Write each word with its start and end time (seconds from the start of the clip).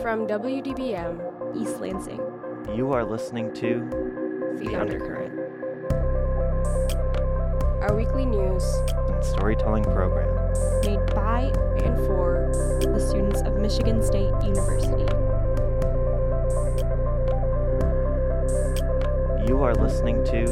From 0.00 0.26
WDBM, 0.26 1.54
East 1.54 1.78
Lansing. 1.78 2.22
You 2.74 2.90
are 2.92 3.04
listening 3.04 3.52
to 3.52 3.86
The, 4.58 4.64
The 4.64 4.80
Undercurrent. 4.80 5.38
Our 7.82 7.94
weekly 7.94 8.24
news 8.24 8.64
and 9.10 9.22
Storytelling 9.22 9.84
Program. 9.84 10.30
Made 10.86 11.04
by 11.14 11.52
and 11.84 11.94
for 12.06 12.50
the 12.80 12.98
students 12.98 13.42
of 13.42 13.58
Michigan 13.58 14.02
State 14.02 14.32
University. 14.42 15.04
You 19.46 19.62
are 19.62 19.74
listening 19.74 20.24
to 20.24 20.46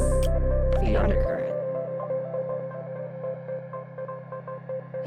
The 0.83 0.99
Undercurrent. 1.01 1.30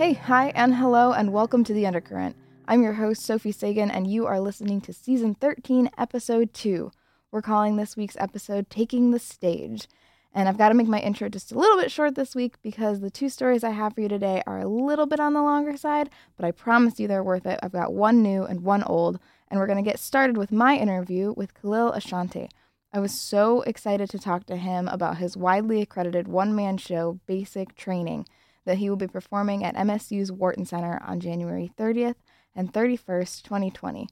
Hey, 0.03 0.11
hi, 0.15 0.51
and 0.53 0.75
hello, 0.75 1.13
and 1.13 1.31
welcome 1.31 1.63
to 1.63 1.71
The 1.71 1.87
Undercurrent. 1.87 2.35
I'm 2.67 2.83
your 2.83 2.91
host, 2.91 3.23
Sophie 3.23 3.53
Sagan, 3.53 3.89
and 3.89 4.05
you 4.05 4.25
are 4.25 4.41
listening 4.41 4.81
to 4.81 4.91
Season 4.91 5.33
13, 5.33 5.89
Episode 5.97 6.53
2. 6.53 6.91
We're 7.31 7.41
calling 7.41 7.77
this 7.77 7.95
week's 7.95 8.17
episode 8.17 8.69
Taking 8.69 9.11
the 9.11 9.17
Stage. 9.17 9.87
And 10.33 10.49
I've 10.49 10.57
got 10.57 10.67
to 10.67 10.75
make 10.75 10.89
my 10.89 10.99
intro 10.99 11.29
just 11.29 11.53
a 11.53 11.57
little 11.57 11.77
bit 11.77 11.89
short 11.89 12.15
this 12.15 12.35
week 12.35 12.55
because 12.61 12.99
the 12.99 13.09
two 13.09 13.29
stories 13.29 13.63
I 13.63 13.69
have 13.69 13.95
for 13.95 14.01
you 14.01 14.09
today 14.09 14.43
are 14.45 14.59
a 14.59 14.67
little 14.67 15.05
bit 15.05 15.21
on 15.21 15.31
the 15.31 15.41
longer 15.41 15.77
side, 15.77 16.09
but 16.35 16.45
I 16.45 16.51
promise 16.51 16.99
you 16.99 17.07
they're 17.07 17.23
worth 17.23 17.45
it. 17.45 17.61
I've 17.63 17.71
got 17.71 17.93
one 17.93 18.21
new 18.21 18.43
and 18.43 18.59
one 18.59 18.83
old, 18.83 19.21
and 19.47 19.57
we're 19.57 19.67
going 19.67 19.81
to 19.81 19.89
get 19.89 19.99
started 19.99 20.35
with 20.35 20.51
my 20.51 20.75
interview 20.75 21.33
with 21.37 21.53
Kahlil 21.53 21.95
Ashanti. 21.95 22.49
I 22.91 22.99
was 22.99 23.17
so 23.17 23.61
excited 23.61 24.09
to 24.09 24.19
talk 24.19 24.47
to 24.47 24.57
him 24.57 24.89
about 24.89 25.19
his 25.19 25.37
widely 25.37 25.81
accredited 25.81 26.27
one 26.27 26.53
man 26.53 26.77
show, 26.77 27.21
Basic 27.25 27.77
Training, 27.77 28.25
that 28.65 28.77
he 28.77 28.89
will 28.89 28.97
be 28.97 29.07
performing 29.07 29.63
at 29.63 29.75
MSU's 29.75 30.31
Wharton 30.31 30.65
Center 30.65 31.01
on 31.05 31.19
January 31.19 31.71
30th 31.77 32.15
and 32.55 32.71
31st, 32.71 33.43
2020. 33.43 34.09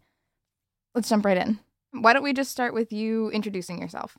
Let's 0.94 1.10
jump 1.10 1.26
right 1.26 1.38
in. 1.38 1.60
Why 1.92 2.14
don't 2.14 2.24
we 2.24 2.34
just 2.34 2.52
start 2.52 2.74
with 2.74 2.92
you 2.92 3.30
introducing 3.32 3.80
yourself? 3.80 4.18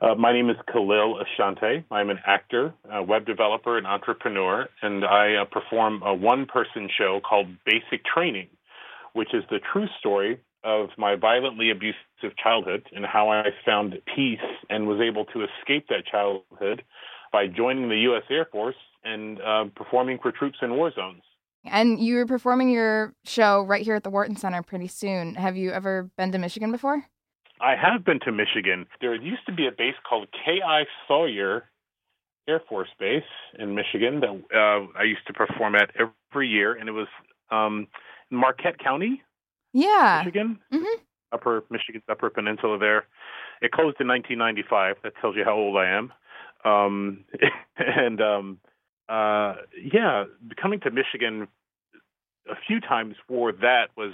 Uh, 0.00 0.14
my 0.14 0.32
name 0.32 0.50
is 0.50 0.56
Kahlil 0.68 1.22
Ashanti. 1.22 1.84
I'm 1.90 2.10
an 2.10 2.18
actor, 2.26 2.74
a 2.90 3.02
web 3.02 3.24
developer, 3.24 3.78
and 3.78 3.86
entrepreneur, 3.86 4.68
and 4.82 5.04
I 5.04 5.36
uh, 5.36 5.44
perform 5.46 6.02
a 6.02 6.14
one 6.14 6.46
person 6.46 6.88
show 6.96 7.20
called 7.26 7.46
Basic 7.64 8.04
Training, 8.04 8.48
which 9.14 9.32
is 9.32 9.42
the 9.50 9.58
true 9.72 9.86
story 9.98 10.38
of 10.64 10.88
my 10.98 11.14
violently 11.14 11.70
abusive 11.70 12.36
childhood 12.42 12.84
and 12.94 13.06
how 13.06 13.30
I 13.30 13.44
found 13.64 13.94
peace 14.14 14.38
and 14.68 14.86
was 14.86 15.00
able 15.00 15.24
to 15.26 15.44
escape 15.44 15.86
that 15.88 16.04
childhood 16.10 16.82
by 17.32 17.46
joining 17.46 17.88
the 17.88 18.00
U.S. 18.08 18.24
Air 18.30 18.46
Force 18.50 18.76
and 19.06 19.40
uh, 19.40 19.64
performing 19.74 20.18
for 20.20 20.32
troops 20.32 20.58
in 20.62 20.74
war 20.76 20.90
zones. 20.94 21.22
And 21.64 21.98
you're 22.00 22.26
performing 22.26 22.70
your 22.70 23.14
show 23.24 23.62
right 23.62 23.82
here 23.84 23.94
at 23.96 24.04
the 24.04 24.10
Wharton 24.10 24.36
Center 24.36 24.62
pretty 24.62 24.88
soon. 24.88 25.34
Have 25.34 25.56
you 25.56 25.70
ever 25.72 26.10
been 26.16 26.30
to 26.32 26.38
Michigan 26.38 26.70
before? 26.72 27.04
I 27.60 27.74
have 27.74 28.04
been 28.04 28.20
to 28.20 28.32
Michigan. 28.32 28.86
There 29.00 29.14
used 29.14 29.46
to 29.46 29.52
be 29.52 29.66
a 29.66 29.72
base 29.72 29.94
called 30.08 30.28
K.I. 30.44 30.84
Sawyer 31.08 31.64
Air 32.48 32.60
Force 32.68 32.90
Base 33.00 33.22
in 33.58 33.74
Michigan 33.74 34.20
that 34.20 34.30
uh, 34.54 34.86
I 34.98 35.04
used 35.04 35.26
to 35.26 35.32
perform 35.32 35.74
at 35.74 35.90
every 35.98 36.48
year, 36.48 36.74
and 36.74 36.88
it 36.88 36.92
was 36.92 37.08
um, 37.50 37.88
in 38.30 38.36
Marquette 38.36 38.78
County, 38.78 39.22
Yeah. 39.72 40.22
Michigan, 40.24 40.58
Mhm. 40.72 40.84
Upper 41.32 41.64
Michigan's 41.70 42.04
Upper 42.08 42.30
Peninsula. 42.30 42.78
There, 42.78 43.06
it 43.60 43.72
closed 43.72 43.96
in 44.00 44.06
1995. 44.06 44.96
That 45.02 45.14
tells 45.20 45.34
you 45.34 45.42
how 45.44 45.54
old 45.54 45.76
I 45.76 45.86
am. 45.88 46.12
Um, 46.64 47.24
and 47.76 48.20
um, 48.20 48.58
uh, 49.08 49.54
yeah, 49.82 50.24
coming 50.60 50.80
to 50.80 50.90
Michigan 50.90 51.48
a 52.48 52.54
few 52.66 52.80
times 52.80 53.16
for 53.28 53.52
that 53.52 53.88
was 53.96 54.12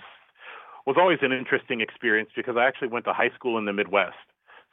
was 0.87 0.97
always 0.99 1.19
an 1.23 1.33
interesting 1.33 1.81
experience 1.81 2.31
because 2.35 2.57
I 2.57 2.67
actually 2.67 2.89
went 2.89 3.05
to 3.05 3.13
high 3.13 3.31
school 3.35 3.57
in 3.59 3.67
the 3.67 3.73
Midwest, 3.73 4.17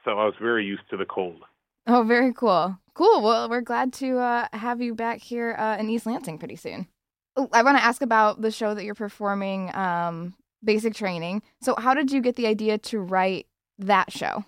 so 0.03 0.11
I 0.11 0.25
was 0.25 0.33
very 0.41 0.65
used 0.65 0.81
to 0.89 0.97
the 0.97 1.05
cold. 1.05 1.43
Oh, 1.87 2.03
very 2.03 2.33
cool. 2.33 2.77
Cool. 2.93 3.21
Well, 3.21 3.49
we're 3.49 3.61
glad 3.61 3.93
to 3.93 4.17
uh, 4.17 4.47
have 4.53 4.81
you 4.81 4.95
back 4.95 5.19
here 5.19 5.55
uh, 5.57 5.77
in 5.77 5.89
East 5.89 6.05
Lansing 6.05 6.37
pretty 6.37 6.55
soon. 6.55 6.87
Oh, 7.35 7.47
I 7.53 7.63
want 7.63 7.77
to 7.77 7.83
ask 7.83 8.01
about 8.01 8.41
the 8.41 8.51
show 8.51 8.73
that 8.73 8.83
you're 8.83 8.95
performing, 8.95 9.73
um, 9.75 10.33
Basic 10.63 10.93
Training. 10.93 11.41
So, 11.61 11.75
how 11.77 11.93
did 11.93 12.11
you 12.11 12.21
get 12.21 12.35
the 12.35 12.47
idea 12.47 12.77
to 12.77 12.99
write 12.99 13.47
that 13.77 14.11
show? 14.11 14.43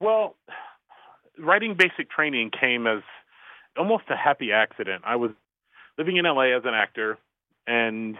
Well, 0.00 0.36
writing 1.38 1.74
basic 1.76 2.10
training 2.10 2.50
came 2.58 2.86
as 2.86 3.02
almost 3.80 4.04
a 4.10 4.16
happy 4.16 4.52
accident. 4.52 5.02
I 5.06 5.16
was 5.16 5.30
living 5.96 6.18
in 6.18 6.26
LA 6.26 6.54
as 6.54 6.64
an 6.64 6.74
actor, 6.74 7.16
and 7.66 8.16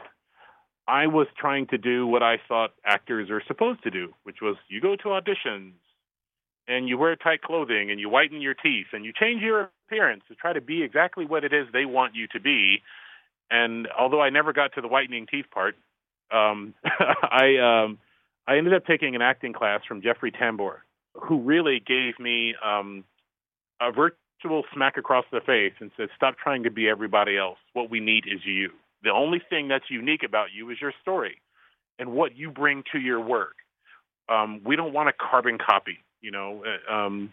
I 0.89 1.07
was 1.07 1.27
trying 1.39 1.67
to 1.67 1.79
do 1.79 2.07
what 2.07 2.23
I 2.23 2.39
thought 2.49 2.71
actors 2.85 3.29
are 3.31 3.43
supposed 3.47 3.83
to 3.83 3.91
do, 3.91 4.15
which 4.23 4.39
was 4.41 4.57
you 4.69 4.81
go 4.81 4.97
to 4.97 5.05
auditions 5.05 5.75
and 6.67 6.89
you 6.89 6.97
wear 6.97 7.15
tight 7.15 7.43
clothing 7.43 7.91
and 7.91 8.01
you 8.01 8.09
whiten 8.09 8.41
your 8.41 8.55
teeth 8.55 8.87
and 8.95 9.05
you 9.05 9.13
change 9.13 9.43
your 9.43 9.71
appearance 9.87 10.23
to 10.29 10.35
try 10.35 10.55
to 10.55 10.63
be 10.63 10.83
exactly 10.83 11.27
what 11.27 11.45
it 11.45 11.53
is 11.53 11.67
they 11.73 11.85
want 11.85 12.15
you 12.15 12.27
to 12.29 12.41
be. 12.41 12.83
And 13.51 13.87
although 13.99 14.23
I 14.23 14.31
never 14.31 14.55
got 14.55 14.73
to 14.75 14.81
the 14.81 14.89
whitening 14.89 15.27
teeth 15.31 15.47
part, 15.53 15.75
um, 16.33 16.73
I 16.85 17.85
um, 17.85 17.99
I 18.49 18.57
ended 18.57 18.73
up 18.73 18.87
taking 18.87 19.15
an 19.15 19.21
acting 19.21 19.53
class 19.53 19.83
from 19.87 20.01
Jeffrey 20.01 20.33
Tambor, 20.33 20.79
who 21.15 21.43
really 21.43 21.83
gave 21.87 22.19
me 22.19 22.55
um, 22.65 23.05
a 23.79 23.93
virtual 24.43 24.65
smack 24.73 24.97
across 24.97 25.25
the 25.33 25.41
face 25.41 25.73
and 25.81 25.91
says, 25.97 26.09
"Stop 26.17 26.37
trying 26.39 26.63
to 26.65 26.71
be 26.71 26.89
everybody 26.89 27.37
else. 27.37 27.59
What 27.73 27.91
we 27.91 28.01
need 28.01 28.25
is 28.27 28.45
you. 28.45 28.73
The 29.03 29.11
only 29.11 29.39
thing 29.39 29.69
that's 29.69 29.91
unique 29.91 30.23
about 30.23 30.53
you 30.53 30.71
is 30.71 30.81
your 30.81 30.93
story 31.01 31.41
and 31.99 32.13
what 32.13 32.37
you 32.37 32.51
bring 32.51 32.85
to 32.93 32.99
your 32.99 33.21
work. 33.21 33.57
Um, 34.29 34.61
we 34.65 34.77
don't 34.77 34.93
want 34.93 35.09
a 35.09 35.13
carbon 35.13 35.59
copy, 35.59 35.99
you 36.21 36.31
know." 36.31 36.65
Uh, 36.65 36.93
um, 36.93 37.33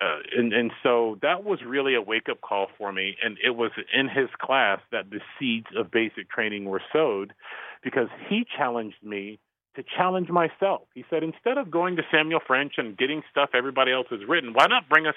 uh, 0.00 0.20
and 0.34 0.52
and 0.52 0.72
so 0.82 1.18
that 1.20 1.44
was 1.44 1.62
really 1.62 1.94
a 1.94 2.00
wake 2.00 2.28
up 2.30 2.40
call 2.40 2.68
for 2.78 2.92
me, 2.92 3.16
and 3.22 3.36
it 3.44 3.50
was 3.50 3.70
in 3.92 4.08
his 4.08 4.28
class 4.40 4.80
that 4.92 5.10
the 5.10 5.20
seeds 5.38 5.66
of 5.76 5.90
basic 5.90 6.30
training 6.30 6.64
were 6.64 6.82
sowed, 6.92 7.34
because 7.82 8.08
he 8.28 8.46
challenged 8.56 9.02
me 9.02 9.38
to 9.76 9.84
challenge 9.96 10.28
myself. 10.28 10.82
He 10.94 11.04
said, 11.08 11.22
instead 11.22 11.56
of 11.56 11.70
going 11.70 11.96
to 11.96 12.02
Samuel 12.10 12.40
French 12.44 12.74
and 12.76 12.96
getting 12.96 13.22
stuff 13.30 13.50
everybody 13.54 13.92
else 13.92 14.06
has 14.10 14.20
written, 14.28 14.52
why 14.52 14.66
not 14.66 14.88
bring 14.88 15.06
us 15.06 15.14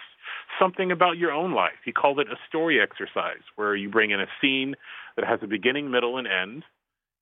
something 0.59 0.91
about 0.91 1.17
your 1.17 1.31
own 1.31 1.53
life? 1.53 1.81
He 1.83 1.91
called 1.91 2.19
it 2.19 2.27
a 2.27 2.35
story 2.47 2.79
exercise, 2.79 3.41
where 3.55 3.75
you 3.75 3.89
bring 3.89 4.11
in 4.11 4.19
a 4.19 4.27
scene 4.41 4.75
that 5.15 5.25
has 5.25 5.39
a 5.41 5.47
beginning, 5.47 5.89
middle, 5.89 6.17
and 6.17 6.27
end, 6.27 6.63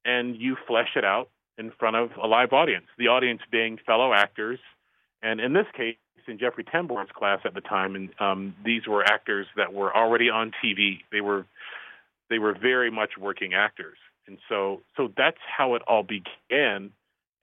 and 0.04 0.36
you 0.36 0.58
flesh 0.68 0.90
it 0.96 1.06
out 1.06 1.30
in 1.58 1.72
front 1.80 1.96
of 1.96 2.10
a 2.22 2.28
live 2.28 2.52
audience. 2.52 2.86
The 2.98 3.08
audience 3.08 3.42
being 3.52 3.78
fellow 3.86 4.14
actors, 4.14 4.60
and 5.24 5.40
in 5.40 5.54
this 5.54 5.68
case, 5.76 5.96
in 6.28 6.40
Jeffrey 6.40 6.64
Tambor's 6.64 7.10
class 7.14 7.40
at 7.46 7.54
the 7.54 7.62
time, 7.62 7.96
and 7.96 8.10
um, 8.20 8.56
these 8.64 8.88
were 8.88 9.04
actors 9.04 9.48
that 9.58 9.74
were 9.74 9.96
already 9.96 10.30
on 10.30 10.52
TV. 10.64 11.00
They 11.12 11.22
were 11.22 11.46
they 12.30 12.40
were 12.40 12.56
very 12.60 12.90
much 12.90 13.12
working 13.20 13.54
actors, 13.54 13.98
and 14.28 14.38
so 14.50 14.82
so 14.98 15.10
that's 15.16 15.38
how 15.58 15.76
it 15.76 15.82
all 15.88 16.04
began. 16.04 16.92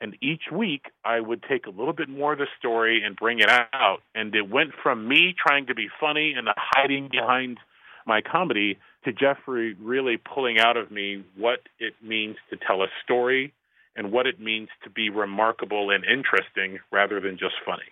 And 0.00 0.16
each 0.22 0.52
week, 0.52 0.86
I 1.04 1.20
would 1.20 1.42
take 1.42 1.66
a 1.66 1.70
little 1.70 1.92
bit 1.92 2.08
more 2.08 2.32
of 2.32 2.38
the 2.38 2.46
story 2.58 3.02
and 3.04 3.16
bring 3.16 3.40
it 3.40 3.50
out. 3.50 3.98
And 4.14 4.34
it 4.34 4.48
went 4.48 4.70
from 4.82 5.08
me 5.08 5.34
trying 5.36 5.66
to 5.66 5.74
be 5.74 5.88
funny 6.00 6.34
and 6.36 6.48
hiding 6.56 7.08
behind 7.10 7.58
my 8.06 8.20
comedy 8.20 8.78
to 9.04 9.12
Jeffrey 9.12 9.74
really 9.74 10.16
pulling 10.16 10.58
out 10.58 10.76
of 10.76 10.90
me 10.90 11.24
what 11.36 11.60
it 11.78 11.94
means 12.02 12.36
to 12.50 12.56
tell 12.56 12.82
a 12.82 12.88
story 13.04 13.52
and 13.96 14.12
what 14.12 14.26
it 14.26 14.40
means 14.40 14.68
to 14.84 14.90
be 14.90 15.10
remarkable 15.10 15.90
and 15.90 16.04
interesting 16.04 16.78
rather 16.92 17.20
than 17.20 17.36
just 17.36 17.54
funny. 17.66 17.82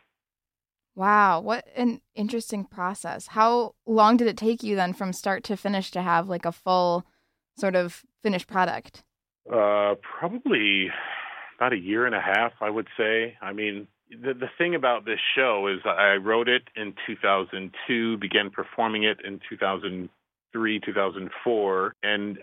Wow, 0.95 1.41
what 1.41 1.67
an 1.77 2.01
interesting 2.15 2.65
process. 2.65 3.27
How 3.29 3.75
long 3.85 4.17
did 4.17 4.29
it 4.29 4.37
take 4.37 4.63
you 4.63 4.77
then 4.77 4.95
from 4.95 5.13
start 5.13 5.45
to 5.45 5.57
finish 5.57 5.91
to 5.91 6.01
have 6.01 6.29
like 6.29 6.47
a 6.47 6.53
full 6.53 7.05
sort 7.59 7.77
of 7.77 8.03
finished 8.23 8.47
product? 8.47 9.03
Uh, 9.53 9.95
probably 10.01 10.89
about 11.57 11.73
a 11.73 11.79
year 11.79 12.07
and 12.07 12.15
a 12.15 12.21
half, 12.21 12.53
I 12.61 12.71
would 12.71 12.87
say. 12.97 13.37
I 13.41 13.53
mean, 13.53 13.89
the 14.11 14.35
the 14.35 14.49
thing 14.59 14.75
about 14.75 15.05
this 15.05 15.21
show 15.35 15.69
is 15.69 15.81
I 15.85 16.15
wrote 16.15 16.49
it 16.49 16.63
in 16.77 16.95
2002, 17.07 18.19
began 18.19 18.51
performing 18.51 19.05
it 19.05 19.19
in 19.25 19.41
2003, 19.49 20.81
2004, 20.81 21.95
and 22.03 22.39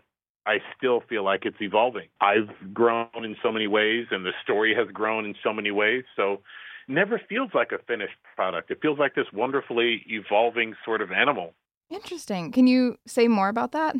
I 0.45 0.57
still 0.77 1.01
feel 1.07 1.23
like 1.23 1.45
it's 1.45 1.61
evolving. 1.61 2.07
I've 2.19 2.73
grown 2.73 3.07
in 3.15 3.35
so 3.41 3.51
many 3.51 3.67
ways, 3.67 4.07
and 4.11 4.25
the 4.25 4.33
story 4.43 4.75
has 4.75 4.87
grown 4.93 5.25
in 5.25 5.35
so 5.43 5.53
many 5.53 5.71
ways. 5.71 6.03
So, 6.15 6.41
never 6.87 7.21
feels 7.29 7.51
like 7.53 7.71
a 7.71 7.81
finished 7.87 8.17
product. 8.35 8.69
It 8.69 8.79
feels 8.81 8.99
like 8.99 9.15
this 9.15 9.27
wonderfully 9.33 10.03
evolving 10.07 10.75
sort 10.83 11.01
of 11.01 11.11
animal. 11.11 11.53
Interesting. 11.89 12.51
Can 12.51 12.67
you 12.67 12.97
say 13.07 13.27
more 13.27 13.47
about 13.47 13.71
that? 13.71 13.95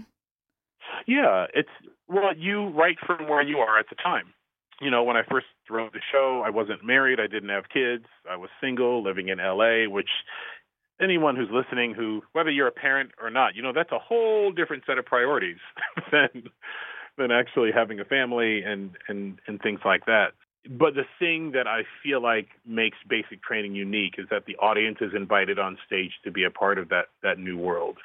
Yeah, 1.08 1.48
it's 1.54 1.70
well, 2.08 2.36
you 2.36 2.68
write 2.70 2.98
from 3.06 3.28
where 3.30 3.42
you 3.42 3.60
are 3.60 3.80
at 3.80 3.86
the 3.90 3.96
time. 3.96 4.34
You 4.82 4.92
know, 4.92 5.04
when 5.04 5.16
I 5.16 5.24
first 5.30 5.48
wrote 5.70 5.94
the 5.94 6.02
show, 6.12 6.44
I 6.46 6.50
wasn't 6.50 6.84
married, 6.84 7.20
I 7.20 7.28
didn't 7.28 7.50
have 7.50 7.70
kids, 7.70 8.06
I 8.30 8.36
was 8.36 8.50
single, 8.60 9.04
living 9.04 9.30
in 9.30 9.38
LA, 9.38 9.90
which 9.90 10.10
anyone 11.02 11.36
who's 11.36 11.50
listening 11.52 11.94
who 11.94 12.22
whether 12.34 12.50
you're 12.50 12.68
a 12.68 12.72
parent 12.72 13.12
or 13.22 13.30
not, 13.30 13.56
you 13.56 13.62
know, 13.62 13.74
that's 13.74 13.92
a 13.92 14.00
whole 14.00 14.52
different 14.52 14.84
set 14.86 14.98
of 14.98 15.06
priorities 15.06 15.58
than 16.12 16.50
than 17.18 17.32
actually 17.32 17.72
having 17.72 18.00
a 18.00 18.06
family 18.06 18.64
and 18.64 18.92
and 19.08 19.40
and 19.48 19.62
things 19.62 19.80
like 19.86 20.06
that. 20.06 20.34
But 20.70 20.96
the 20.96 21.04
thing 21.20 21.52
that 21.52 21.68
I 21.68 21.82
feel 22.02 22.22
like 22.22 22.48
makes 22.66 22.98
basic 23.08 23.44
training 23.44 23.76
unique 23.76 24.16
is 24.18 24.28
that 24.32 24.46
the 24.46 24.56
audience 24.58 25.00
is 25.02 25.12
invited 25.14 25.60
on 25.60 25.78
stage 25.86 26.14
to 26.24 26.32
be 26.32 26.46
a 26.46 26.50
part 26.50 26.78
of 26.78 26.90
that 26.90 27.08
that 27.22 27.38
new 27.38 27.58
world. 27.58 27.98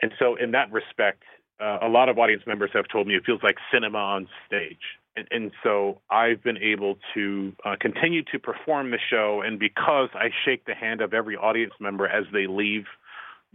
And 0.00 0.12
so 0.18 0.34
in 0.36 0.52
that 0.52 0.72
respect, 0.72 1.22
uh, 1.60 1.78
a 1.82 1.88
lot 1.88 2.08
of 2.08 2.18
audience 2.18 2.42
members 2.46 2.70
have 2.72 2.86
told 2.90 3.06
me 3.06 3.14
it 3.14 3.24
feels 3.24 3.42
like 3.42 3.56
cinema 3.72 3.98
on 3.98 4.28
stage. 4.46 4.80
And, 5.16 5.26
and 5.30 5.50
so 5.62 6.00
I've 6.10 6.42
been 6.42 6.58
able 6.58 6.98
to 7.14 7.52
uh, 7.64 7.76
continue 7.80 8.22
to 8.32 8.38
perform 8.38 8.90
the 8.90 8.98
show, 9.10 9.42
and 9.44 9.58
because 9.58 10.10
I 10.14 10.28
shake 10.44 10.66
the 10.66 10.74
hand 10.74 11.00
of 11.00 11.14
every 11.14 11.36
audience 11.36 11.72
member 11.80 12.06
as 12.06 12.24
they 12.32 12.46
leave 12.46 12.84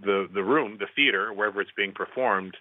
the 0.04 0.28
the 0.34 0.44
room, 0.44 0.78
the 0.80 0.88
theater, 0.96 1.32
wherever 1.32 1.62
it's 1.62 1.72
being 1.78 1.92
performed, 1.94 2.58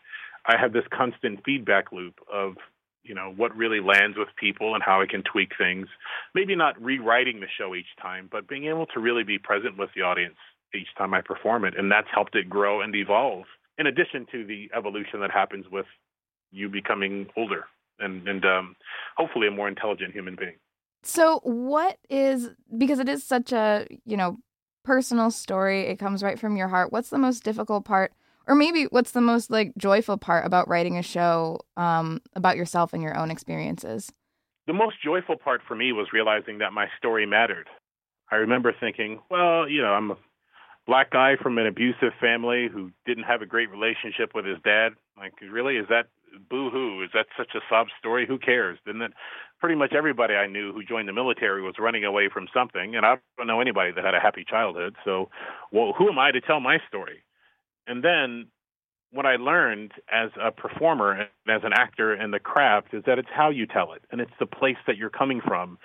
I 0.47 0.57
have 0.61 0.73
this 0.73 0.85
constant 0.93 1.41
feedback 1.45 1.93
loop 1.93 2.21
of 2.33 2.55
you 3.03 3.15
know 3.15 3.33
what 3.35 3.57
really 3.57 3.81
lands 3.81 4.19
with 4.19 4.29
people 4.39 4.75
and 4.75 4.83
how 4.83 5.01
I 5.01 5.07
can 5.07 5.23
tweak 5.23 5.53
things. 5.57 5.89
Maybe 6.35 6.55
not 6.55 6.81
rewriting 6.81 7.41
the 7.41 7.47
show 7.59 7.75
each 7.75 7.97
time, 8.01 8.29
but 8.31 8.49
being 8.49 8.67
able 8.67 8.87
to 8.87 9.01
really 9.01 9.25
be 9.25 9.39
present 9.39 9.79
with 9.79 9.91
the 9.97 10.03
audience 10.03 10.37
each 10.75 10.89
time 10.99 11.15
I 11.15 11.23
perform 11.23 11.65
it, 11.65 11.75
and 11.77 11.91
that's 11.91 12.09
helped 12.13 12.37
it 12.37 12.49
grow 12.51 12.83
and 12.83 12.95
evolve. 12.95 13.45
In 13.79 13.87
addition 13.87 14.27
to 14.33 14.45
the 14.45 14.71
evolution 14.77 15.21
that 15.21 15.31
happens 15.31 15.65
with 15.73 15.87
you 16.53 16.69
becoming 16.69 17.29
older 17.37 17.65
and 18.01 18.27
and 18.29 18.45
um, 18.45 18.77
hopefully 19.17 19.49
a 19.49 19.51
more 19.51 19.69
intelligent 19.69 20.13
human 20.13 20.37
being. 20.37 20.57
So, 21.03 21.41
what 21.45 21.99
is 22.09 22.51
because 22.77 22.99
it 22.99 23.09
is 23.09 23.25
such 23.25 23.53
a 23.53 23.87
you 24.05 24.17
know 24.17 24.39
personal 24.85 25.31
story, 25.31 25.83
it 25.83 25.99
comes 25.99 26.23
right 26.23 26.39
from 26.39 26.57
your 26.57 26.69
heart. 26.69 26.93
What's 26.93 27.11
the 27.11 27.19
most 27.19 27.45
difficult 27.45 27.85
part 27.85 28.13
or 28.51 28.57
maybe 28.57 28.85
what's 28.91 29.13
the 29.13 29.21
most 29.21 29.49
like 29.51 29.73
joyful 29.79 30.17
part 30.17 30.45
about 30.45 30.69
writing 30.69 30.99
a 30.99 31.03
show 31.03 31.61
um, 31.77 32.21
about 32.35 32.57
yourself 32.57 32.93
and 32.93 33.03
your 33.03 33.17
own 33.17 33.31
experiences? 33.31 34.13
The 34.67 34.73
most 34.73 34.97
joyful 35.03 35.37
part 35.37 35.61
for 35.67 35.77
me 35.77 35.93
was 35.93 36.09
realizing 36.13 36.59
that 36.59 36.73
my 36.73 36.87
story 36.99 37.27
mattered. 37.27 37.69
I 38.31 38.37
remember 38.37 38.73
thinking, 38.79 39.21
well, 39.31 39.69
you 39.69 39.81
know, 39.83 39.93
I'm 39.93 40.11
a 40.11 40.17
black 40.87 41.11
guy 41.11 41.37
from 41.41 41.59
an 41.59 41.67
abusive 41.67 42.13
family 42.21 42.69
who 42.73 42.91
didn't 43.07 43.25
have 43.25 43.41
a 43.41 43.47
great 43.47 43.71
relationship 43.71 44.33
with 44.35 44.45
his 44.45 44.59
dad. 44.65 44.91
Like, 45.17 45.33
really, 45.41 45.77
is 45.77 45.87
that 45.89 46.07
boo 46.49 46.71
hoo? 46.71 47.03
Is 47.03 47.11
that 47.15 47.27
such 47.37 47.55
a 47.55 47.61
sob 47.69 47.89
story? 47.99 48.27
Who 48.27 48.39
cares? 48.39 48.79
Didn't 48.87 49.03
it? 49.03 49.13
Pretty 49.59 49.75
much 49.75 49.93
everybody 49.93 50.35
I 50.35 50.47
knew 50.47 50.73
who 50.73 50.83
joined 50.83 51.09
the 51.09 51.13
military 51.13 51.63
was 51.63 51.75
running 51.79 52.05
away 52.05 52.29
from 52.33 52.49
something, 52.55 52.97
and 52.97 53.05
I 53.05 53.17
don't 53.37 53.47
know 53.47 53.61
anybody 53.61 53.93
that 53.93 54.05
had 54.05 54.15
a 54.15 54.21
happy 54.21 54.45
childhood. 54.49 54.97
So, 55.05 55.31
well, 55.71 55.93
who 55.97 56.09
am 56.09 56.19
I 56.19 56.31
to 56.31 56.41
tell 56.41 56.61
my 56.61 56.79
story? 56.89 57.23
And 57.87 58.03
then 58.03 58.47
what 59.13 59.27
I 59.27 59.37
learned 59.37 59.93
as 60.11 60.31
a 60.41 60.51
performer 60.51 61.13
and 61.13 61.29
as 61.49 61.63
an 61.65 61.73
actor 61.75 62.15
in 62.15 62.31
the 62.31 62.39
craft 62.39 62.95
is 62.95 63.03
that 63.07 63.19
it's 63.19 63.29
how 63.35 63.51
you 63.51 63.67
tell 63.67 63.93
it 63.93 64.03
and 64.11 64.21
it's 64.21 64.33
the 64.39 64.47
place 64.47 64.77
that 64.87 64.97
you're 64.97 65.11
coming 65.11 65.41
from 65.41 65.79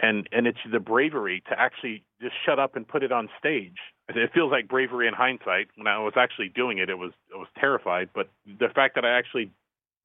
and 0.00 0.28
and 0.32 0.46
it's 0.46 0.58
the 0.70 0.80
bravery 0.80 1.42
to 1.48 1.58
actually 1.58 2.02
just 2.20 2.34
shut 2.44 2.58
up 2.58 2.76
and 2.76 2.86
put 2.86 3.02
it 3.02 3.12
on 3.12 3.28
stage. 3.38 3.76
It 4.08 4.30
feels 4.34 4.50
like 4.50 4.68
bravery 4.68 5.06
in 5.06 5.14
hindsight. 5.14 5.68
When 5.76 5.86
I 5.86 5.98
was 6.00 6.14
actually 6.16 6.48
doing 6.48 6.78
it, 6.78 6.90
it 6.90 6.98
was 6.98 7.12
I 7.32 7.38
was 7.38 7.48
terrified, 7.58 8.10
but 8.12 8.28
the 8.44 8.68
fact 8.68 8.96
that 8.96 9.04
I 9.04 9.16
actually 9.16 9.52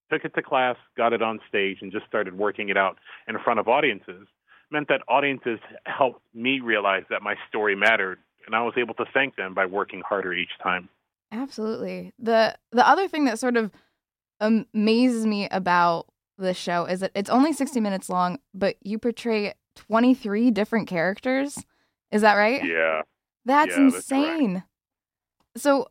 took 0.09 0.25
it 0.25 0.33
to 0.35 0.41
class, 0.41 0.75
got 0.95 1.13
it 1.13 1.21
on 1.21 1.39
stage 1.47 1.77
and 1.81 1.91
just 1.91 2.05
started 2.07 2.37
working 2.37 2.69
it 2.69 2.77
out 2.77 2.97
in 3.27 3.37
front 3.43 3.59
of 3.59 3.67
audiences 3.67 4.27
meant 4.71 4.87
that 4.89 5.01
audiences 5.07 5.59
helped 5.85 6.21
me 6.33 6.59
realize 6.59 7.03
that 7.09 7.21
my 7.21 7.35
story 7.47 7.75
mattered 7.75 8.19
and 8.45 8.55
I 8.55 8.63
was 8.63 8.73
able 8.77 8.93
to 8.95 9.05
thank 9.13 9.35
them 9.35 9.53
by 9.53 9.65
working 9.65 10.01
harder 10.07 10.33
each 10.33 10.51
time. 10.61 10.89
Absolutely. 11.31 12.13
The 12.19 12.57
the 12.71 12.87
other 12.87 13.07
thing 13.07 13.25
that 13.25 13.39
sort 13.39 13.57
of 13.57 13.71
amazes 14.39 15.25
me 15.25 15.47
about 15.49 16.07
the 16.37 16.53
show 16.53 16.85
is 16.85 16.99
that 17.01 17.11
it's 17.15 17.29
only 17.29 17.51
60 17.51 17.79
minutes 17.79 18.09
long, 18.09 18.39
but 18.53 18.77
you 18.81 18.99
portray 18.99 19.53
23 19.75 20.51
different 20.51 20.87
characters. 20.87 21.65
Is 22.11 22.21
that 22.21 22.35
right? 22.35 22.63
Yeah. 22.63 23.01
That's 23.45 23.75
Yeah, 23.75 23.83
that's 23.83 23.95
insane. 23.95 24.63
So, 25.57 25.87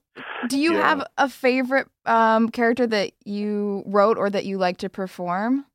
do 0.48 0.58
you 0.58 0.74
Yeah. 0.74 0.82
have 0.82 1.06
a 1.18 1.28
favorite 1.28 1.88
um, 2.06 2.48
character 2.50 2.86
that 2.86 3.12
you 3.24 3.82
wrote 3.86 4.18
or 4.18 4.30
that 4.30 4.44
you 4.44 4.58
like 4.58 4.78
to 4.78 4.88
perform? 4.88 5.66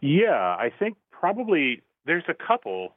Yeah, 0.00 0.56
I 0.58 0.70
think 0.78 0.96
probably 1.10 1.82
there's 2.04 2.24
a 2.28 2.34
couple. 2.34 2.94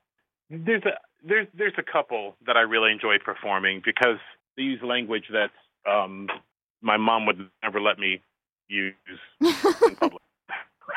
There's 0.49 0.83
a 0.83 0.91
there's 1.27 1.47
there's 1.53 1.73
a 1.77 1.83
couple 1.83 2.35
that 2.45 2.57
I 2.57 2.61
really 2.61 2.91
enjoy 2.91 3.17
performing 3.23 3.81
because 3.83 4.17
they 4.57 4.63
use 4.63 4.81
language 4.83 5.25
that 5.31 5.51
um, 5.89 6.27
my 6.81 6.97
mom 6.97 7.25
would 7.27 7.49
never 7.63 7.79
let 7.81 7.99
me 7.99 8.21
use 8.67 8.93
in 9.41 9.95
public. 9.99 10.21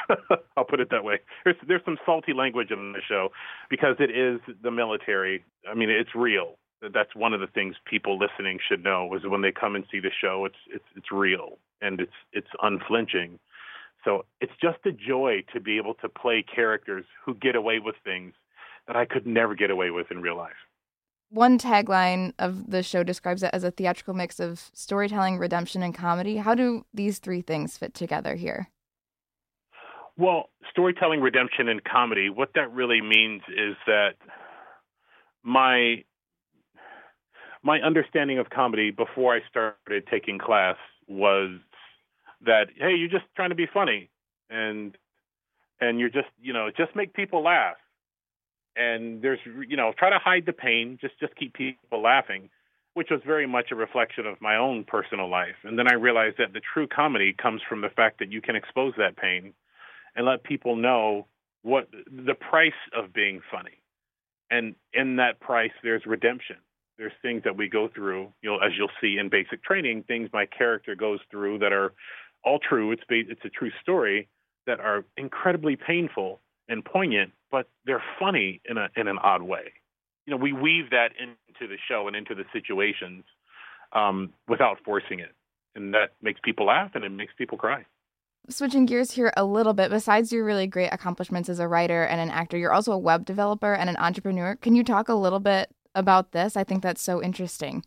I'll 0.57 0.65
put 0.65 0.81
it 0.81 0.91
that 0.91 1.05
way. 1.05 1.21
There's 1.45 1.57
there's 1.67 1.83
some 1.85 1.99
salty 2.07 2.33
language 2.33 2.71
in 2.71 2.93
the 2.93 3.01
show 3.07 3.29
because 3.71 3.97
it 3.99 4.11
is 4.11 4.41
the 4.63 4.71
military. 4.71 5.45
I 5.71 5.75
mean, 5.75 5.91
it's 5.91 6.15
real. 6.15 6.57
That's 6.81 7.15
one 7.15 7.33
of 7.33 7.41
the 7.41 7.47
things 7.47 7.75
people 7.85 8.19
listening 8.19 8.59
should 8.67 8.85
know 8.85 9.13
is 9.15 9.23
when 9.25 9.43
they 9.43 9.53
come 9.53 9.75
and 9.75 9.85
see 9.91 10.01
the 10.01 10.11
show, 10.21 10.45
it's 10.45 10.59
it's 10.69 10.85
it's 10.97 11.11
real 11.13 11.59
and 11.81 12.01
it's 12.01 12.13
it's 12.33 12.49
unflinching. 12.63 13.39
So 14.05 14.25
it's 14.41 14.53
just 14.63 14.79
a 14.87 14.93
joy 14.93 15.45
to 15.53 15.61
be 15.61 15.77
able 15.77 15.95
to 15.95 16.09
play 16.09 16.43
characters 16.43 17.05
who 17.25 17.35
get 17.35 17.57
away 17.57 17.79
with 17.79 17.97
things 18.05 18.33
that 18.87 18.97
I 18.97 19.05
could 19.05 19.27
never 19.27 19.55
get 19.55 19.71
away 19.71 19.91
with 19.91 20.11
in 20.11 20.23
real 20.23 20.37
life. 20.37 20.57
One 21.31 21.59
tagline 21.59 22.33
of 22.39 22.71
the 22.71 22.83
show 22.83 23.03
describes 23.03 23.43
it 23.43 23.51
as 23.53 23.65
a 23.65 23.71
theatrical 23.71 24.15
mix 24.15 24.41
of 24.41 24.71
storytelling, 24.73 25.37
redemption, 25.37 25.83
and 25.83 25.95
comedy. 25.95 26.39
How 26.39 26.55
do 26.55 26.87
these 26.95 27.19
three 27.19 27.43
things 27.43 27.77
fit 27.77 27.93
together 27.93 28.35
here? 28.35 28.71
Well, 30.17 30.49
storytelling, 30.71 31.21
redemption, 31.21 31.69
and 31.69 31.85
comedy, 31.85 32.31
what 32.31 32.51
that 32.55 32.73
really 32.73 33.03
means 33.03 33.43
is 33.49 33.77
that 33.87 34.15
my 35.43 36.03
my 37.63 37.81
understanding 37.81 38.39
of 38.39 38.51
comedy 38.51 38.91
before 38.91 39.35
I 39.35 39.41
started 39.49 40.07
taking 40.11 40.39
class 40.39 40.77
was 41.07 41.59
that 42.45 42.67
hey, 42.77 42.95
you're 42.95 43.09
just 43.09 43.25
trying 43.35 43.51
to 43.51 43.57
be 43.57 43.67
funny 43.73 44.11
and 44.51 44.97
and 45.81 45.99
you're 45.99 46.11
just 46.11 46.29
you 46.41 46.53
know 46.53 46.71
just 46.77 46.95
make 46.95 47.15
people 47.15 47.43
laugh. 47.43 47.77
And 48.77 49.23
there's 49.23 49.41
you 49.67 49.77
know 49.77 49.93
try 49.99 50.11
to 50.11 50.19
hide 50.19 50.47
the 50.47 50.53
pain 50.53 50.99
just 51.01 51.19
just 51.21 51.35
keep 51.37 51.55
people 51.55 52.03
laughing 52.03 52.51
which 52.95 53.11
was 53.11 53.21
very 53.25 53.47
much 53.47 53.67
a 53.71 53.77
reflection 53.77 54.27
of 54.27 54.41
my 54.41 54.57
own 54.57 54.83
personal 54.83 55.31
life. 55.31 55.55
And 55.63 55.79
then 55.79 55.87
i 55.89 55.95
realized 55.95 56.37
that 56.39 56.53
the 56.53 56.61
true 56.75 56.89
comedy 56.89 57.33
comes 57.33 57.63
from 57.69 57.81
the 57.81 57.91
fact 57.91 58.19
that 58.19 58.33
you 58.33 58.41
can 58.41 58.57
expose 58.57 58.93
that 58.99 59.17
pain 59.17 59.53
and 60.17 60.27
let 60.27 60.43
people 60.43 60.75
know 60.75 61.27
what 61.63 61.89
the 61.93 62.35
price 62.35 62.73
of 62.97 63.13
being 63.13 63.41
funny. 63.53 63.83
And 64.51 64.75
in 64.93 65.17
that 65.17 65.39
price 65.39 65.71
there's 65.83 66.07
redemption 66.07 66.57
there's 66.99 67.13
things 67.23 67.43
that 67.45 67.57
we 67.57 67.69
go 67.69 67.89
through 67.95 68.33
you'll 68.43 68.63
as 68.63 68.73
you'll 68.77 68.91
see 69.01 69.17
in 69.19 69.29
basic 69.29 69.63
training 69.63 70.05
things 70.07 70.29
my 70.33 70.47
character 70.47 70.95
goes 70.95 71.21
through 71.31 71.59
that 71.59 71.73
are 71.73 71.93
all 72.45 72.59
true 72.59 72.93
it's 72.93 73.03
it's 73.09 73.45
a 73.45 73.51
true 73.51 73.71
story 73.83 74.29
that 74.69 74.79
are 74.81 75.05
incredibly 75.17 75.75
painful 75.75 76.41
and 76.69 76.85
poignant, 76.85 77.33
but 77.51 77.69
they're 77.87 78.03
funny 78.21 78.61
in 78.69 78.77
a 78.77 78.89
in 78.97 79.09
an 79.09 79.19
odd 79.19 79.43
way. 79.43 79.73
You 80.27 80.33
know, 80.33 80.37
we 80.37 80.53
weave 80.53 80.91
that 80.91 81.09
into 81.19 81.73
the 81.73 81.79
show 81.89 82.07
and 82.07 82.15
into 82.15 82.35
the 82.35 82.45
situations 82.53 83.25
um, 83.93 84.33
without 84.47 84.77
forcing 84.85 85.21
it, 85.21 85.35
and 85.75 85.95
that 85.95 86.11
makes 86.23 86.39
people 86.45 86.67
laugh 86.67 86.91
and 86.95 87.03
it 87.03 87.09
makes 87.09 87.33
people 87.37 87.59
cry. 87.59 87.85
Switching 88.51 88.87
gears 88.87 89.11
here 89.11 89.33
a 89.37 89.45
little 89.45 89.75
bit, 89.75 89.91
besides 89.91 90.33
your 90.33 90.45
really 90.45 90.67
great 90.67 90.91
accomplishments 90.93 91.49
as 91.49 91.59
a 91.59 91.69
writer 91.69 92.05
and 92.05 92.21
an 92.21 92.31
actor, 92.31 92.57
you're 92.57 92.73
also 92.73 92.93
a 92.93 92.99
web 92.99 93.25
developer 93.27 93.75
and 93.75 93.91
an 93.91 93.97
entrepreneur. 93.97 94.57
Can 94.57 94.75
you 94.75 94.85
talk 94.85 95.09
a 95.09 95.15
little 95.15 95.41
bit 95.41 95.71
about 95.99 96.33
this? 96.33 96.57
I 96.57 96.65
think 96.65 96.83
that's 96.83 97.03
so 97.03 97.23
interesting. 97.23 97.85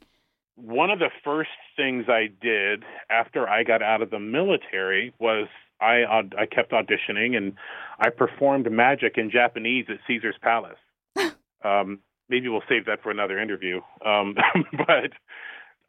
One 0.55 0.91
of 0.91 0.99
the 0.99 1.09
first 1.23 1.49
things 1.75 2.05
I 2.07 2.27
did 2.41 2.83
after 3.09 3.47
I 3.47 3.63
got 3.63 3.81
out 3.81 4.01
of 4.01 4.11
the 4.11 4.19
military 4.19 5.13
was 5.17 5.47
I 5.79 6.03
I 6.37 6.45
kept 6.45 6.71
auditioning 6.71 7.35
and 7.35 7.53
I 7.99 8.09
performed 8.09 8.71
magic 8.71 9.17
in 9.17 9.31
Japanese 9.31 9.85
at 9.89 9.97
Caesar's 10.07 10.35
Palace. 10.41 10.77
um, 11.63 11.99
maybe 12.29 12.47
we'll 12.47 12.63
save 12.69 12.85
that 12.85 13.01
for 13.01 13.11
another 13.11 13.39
interview. 13.39 13.81
Um, 14.05 14.35
but 14.73 15.11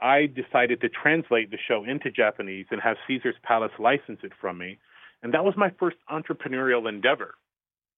I 0.01 0.27
decided 0.27 0.81
to 0.81 0.89
translate 0.89 1.51
the 1.51 1.59
show 1.69 1.85
into 1.85 2.11
Japanese 2.11 2.67
and 2.71 2.81
have 2.81 2.97
Caesar's 3.07 3.37
Palace 3.43 3.73
license 3.79 4.21
it 4.23 4.33
from 4.41 4.59
me, 4.59 4.79
and 5.23 5.35
that 5.35 5.45
was 5.45 5.55
my 5.57 5.71
first 5.79 5.97
entrepreneurial 6.11 6.89
endeavor. 6.89 7.35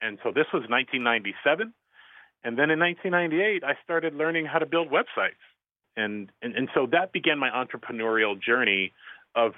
And 0.02 0.18
so 0.22 0.30
this 0.30 0.46
was 0.52 0.64
1997, 0.68 1.72
and 2.44 2.58
then 2.58 2.70
in 2.70 2.78
1998 2.78 3.64
I 3.64 3.74
started 3.82 4.14
learning 4.14 4.46
how 4.46 4.58
to 4.58 4.66
build 4.66 4.88
websites, 4.90 5.42
and 5.96 6.30
and, 6.42 6.54
and 6.54 6.68
so 6.74 6.86
that 6.92 7.12
began 7.12 7.38
my 7.38 7.50
entrepreneurial 7.50 8.40
journey 8.40 8.92
of 9.34 9.52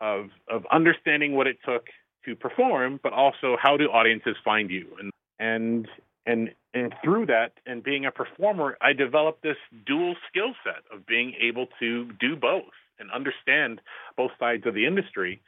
of 0.00 0.30
of 0.48 0.64
understanding 0.70 1.34
what 1.34 1.46
it 1.46 1.58
took 1.64 1.86
to 2.24 2.36
perform, 2.36 3.00
but 3.02 3.12
also 3.12 3.56
how 3.60 3.76
do 3.76 3.84
audiences 3.86 4.36
find 4.44 4.70
you, 4.70 4.86
and 5.00 5.12
and 5.38 5.88
and 6.26 6.50
and 6.74 6.94
through 7.02 7.26
that 7.26 7.52
and 7.66 7.82
being 7.82 8.06
a 8.06 8.10
performer, 8.10 8.76
I 8.80 8.92
developed 8.92 9.42
this 9.42 9.56
dual 9.86 10.14
skill 10.28 10.54
set 10.62 10.84
of 10.94 11.06
being 11.06 11.34
able 11.40 11.66
to 11.80 12.12
do 12.20 12.36
both 12.36 12.72
and 12.98 13.10
understand 13.10 13.80
both 14.16 14.32
sides 14.38 14.66
of 14.66 14.74
the 14.74 14.86
industry. 14.86 15.40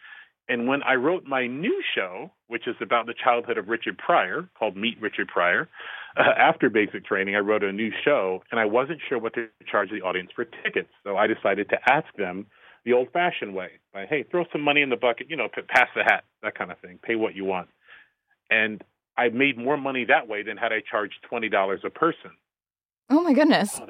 And 0.50 0.66
when 0.66 0.82
I 0.82 0.94
wrote 0.94 1.24
my 1.26 1.46
new 1.46 1.80
show, 1.94 2.32
which 2.48 2.66
is 2.66 2.74
about 2.80 3.06
the 3.06 3.14
childhood 3.14 3.56
of 3.56 3.68
Richard 3.68 3.96
Pryor, 3.96 4.48
called 4.58 4.76
Meet 4.76 5.00
Richard 5.00 5.28
Pryor, 5.28 5.68
uh, 6.16 6.22
after 6.36 6.68
basic 6.68 7.06
training, 7.06 7.36
I 7.36 7.38
wrote 7.38 7.62
a 7.62 7.72
new 7.72 7.92
show, 8.04 8.42
and 8.50 8.58
I 8.58 8.64
wasn't 8.64 8.98
sure 9.08 9.16
what 9.16 9.32
to 9.34 9.46
charge 9.70 9.90
the 9.90 10.02
audience 10.02 10.30
for 10.34 10.44
tickets. 10.44 10.88
So 11.04 11.16
I 11.16 11.28
decided 11.28 11.68
to 11.68 11.78
ask 11.86 12.06
them 12.18 12.46
the 12.84 12.94
old 12.94 13.12
fashioned 13.12 13.54
way 13.54 13.70
by, 13.94 14.06
hey, 14.06 14.24
throw 14.28 14.44
some 14.50 14.62
money 14.62 14.82
in 14.82 14.90
the 14.90 14.96
bucket, 14.96 15.30
you 15.30 15.36
know, 15.36 15.48
pass 15.68 15.88
the 15.94 16.02
hat, 16.02 16.24
that 16.42 16.56
kind 16.56 16.72
of 16.72 16.78
thing, 16.80 16.98
pay 17.00 17.14
what 17.14 17.36
you 17.36 17.44
want. 17.44 17.68
And 18.50 18.82
I 19.16 19.28
made 19.28 19.56
more 19.56 19.76
money 19.76 20.04
that 20.06 20.26
way 20.26 20.42
than 20.42 20.56
had 20.56 20.72
I 20.72 20.80
charged 20.80 21.14
$20 21.30 21.84
a 21.84 21.90
person. 21.90 22.32
Oh 23.08 23.22
my 23.22 23.34
goodness. 23.34 23.80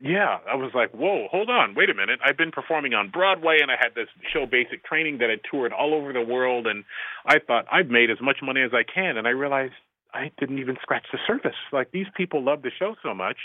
Yeah, 0.00 0.38
I 0.50 0.56
was 0.56 0.72
like, 0.74 0.92
whoa, 0.92 1.28
hold 1.30 1.50
on, 1.50 1.74
wait 1.74 1.90
a 1.90 1.94
minute. 1.94 2.20
I've 2.24 2.38
been 2.38 2.50
performing 2.50 2.94
on 2.94 3.10
Broadway 3.10 3.58
and 3.60 3.70
I 3.70 3.76
had 3.78 3.94
this 3.94 4.08
show 4.32 4.46
basic 4.46 4.82
training 4.84 5.18
that 5.18 5.28
had 5.28 5.40
toured 5.50 5.74
all 5.74 5.92
over 5.92 6.14
the 6.14 6.22
world 6.22 6.66
and 6.66 6.84
I 7.26 7.38
thought 7.38 7.66
I've 7.70 7.88
made 7.88 8.10
as 8.10 8.16
much 8.22 8.38
money 8.42 8.62
as 8.62 8.70
I 8.72 8.82
can 8.82 9.18
and 9.18 9.26
I 9.28 9.30
realized 9.30 9.74
I 10.14 10.30
didn't 10.38 10.58
even 10.58 10.78
scratch 10.80 11.04
the 11.12 11.18
surface. 11.26 11.56
Like 11.70 11.90
these 11.92 12.06
people 12.16 12.42
love 12.42 12.62
the 12.62 12.70
show 12.78 12.94
so 13.02 13.12
much 13.12 13.36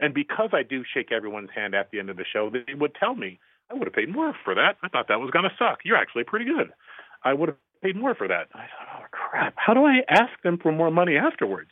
and 0.00 0.12
because 0.12 0.50
I 0.52 0.64
do 0.64 0.82
shake 0.92 1.12
everyone's 1.12 1.50
hand 1.54 1.76
at 1.76 1.92
the 1.92 2.00
end 2.00 2.10
of 2.10 2.16
the 2.16 2.24
show, 2.30 2.50
they 2.50 2.74
would 2.74 2.96
tell 2.96 3.14
me, 3.14 3.38
I 3.70 3.74
would 3.74 3.86
have 3.86 3.94
paid 3.94 4.10
more 4.12 4.34
for 4.44 4.56
that. 4.56 4.78
I 4.82 4.88
thought 4.88 5.06
that 5.06 5.20
was 5.20 5.30
gonna 5.30 5.54
suck. 5.56 5.80
You're 5.84 5.96
actually 5.96 6.24
pretty 6.24 6.46
good. 6.46 6.72
I 7.22 7.32
would 7.32 7.50
have 7.50 7.58
paid 7.80 7.94
more 7.94 8.16
for 8.16 8.26
that. 8.26 8.48
I 8.54 8.66
thought, 8.66 8.88
oh 8.98 9.04
crap, 9.12 9.54
how 9.56 9.72
do 9.72 9.84
I 9.84 10.00
ask 10.10 10.32
them 10.42 10.58
for 10.60 10.72
more 10.72 10.90
money 10.90 11.16
afterwards? 11.16 11.70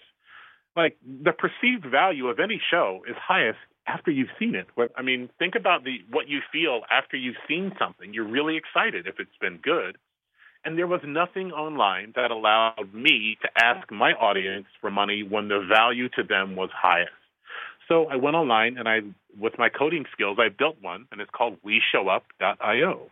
Like 0.76 0.98
the 1.02 1.32
perceived 1.32 1.84
value 1.90 2.28
of 2.28 2.38
any 2.38 2.60
show 2.70 3.00
is 3.10 3.16
highest 3.18 3.58
after 3.86 4.10
you've 4.10 4.28
seen 4.38 4.54
it. 4.54 4.66
I 4.96 5.02
mean, 5.02 5.28
think 5.38 5.54
about 5.54 5.84
the 5.84 5.98
what 6.10 6.28
you 6.28 6.40
feel 6.52 6.82
after 6.90 7.16
you've 7.16 7.36
seen 7.48 7.72
something. 7.78 8.14
You're 8.14 8.28
really 8.28 8.56
excited 8.56 9.06
if 9.06 9.18
it's 9.18 9.36
been 9.40 9.58
good. 9.62 9.96
And 10.64 10.76
there 10.76 10.86
was 10.86 11.00
nothing 11.06 11.52
online 11.52 12.12
that 12.16 12.30
allowed 12.30 12.92
me 12.92 13.38
to 13.40 13.48
ask 13.56 13.90
my 13.90 14.12
audience 14.12 14.66
for 14.80 14.90
money 14.90 15.22
when 15.22 15.48
the 15.48 15.66
value 15.66 16.08
to 16.10 16.22
them 16.22 16.54
was 16.54 16.68
highest. 16.74 17.12
So 17.88 18.06
I 18.06 18.16
went 18.16 18.36
online 18.36 18.76
and 18.76 18.86
I, 18.86 19.00
with 19.38 19.54
my 19.58 19.70
coding 19.70 20.04
skills, 20.12 20.38
I 20.38 20.50
built 20.50 20.76
one, 20.80 21.06
and 21.10 21.20
it's 21.20 21.30
called 21.30 21.56
WeShowUp.io. 21.64 23.10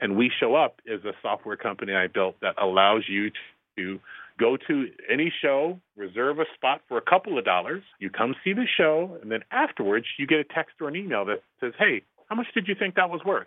And 0.00 0.16
We 0.16 0.30
Show 0.38 0.54
Up 0.54 0.80
is 0.86 1.04
a 1.04 1.12
software 1.22 1.56
company 1.56 1.92
I 1.92 2.06
built 2.06 2.36
that 2.40 2.54
allows 2.60 3.04
you 3.08 3.30
to 3.76 4.00
go 4.38 4.56
to 4.68 4.86
any 5.10 5.32
show, 5.42 5.80
reserve 5.96 6.38
a 6.38 6.44
spot 6.54 6.82
for 6.88 6.98
a 6.98 7.02
couple 7.02 7.38
of 7.38 7.44
dollars. 7.44 7.82
You 7.98 8.10
come 8.10 8.34
see 8.44 8.52
the 8.52 8.66
show, 8.76 9.18
and 9.22 9.30
then 9.30 9.40
afterwards, 9.50 10.06
you 10.18 10.26
get 10.26 10.38
a 10.40 10.44
text 10.44 10.74
or 10.80 10.88
an 10.88 10.96
email 10.96 11.24
that 11.26 11.42
says, 11.60 11.72
Hey, 11.78 12.02
how 12.28 12.36
much 12.36 12.46
did 12.54 12.68
you 12.68 12.74
think 12.78 12.94
that 12.96 13.10
was 13.10 13.20
worth? 13.24 13.46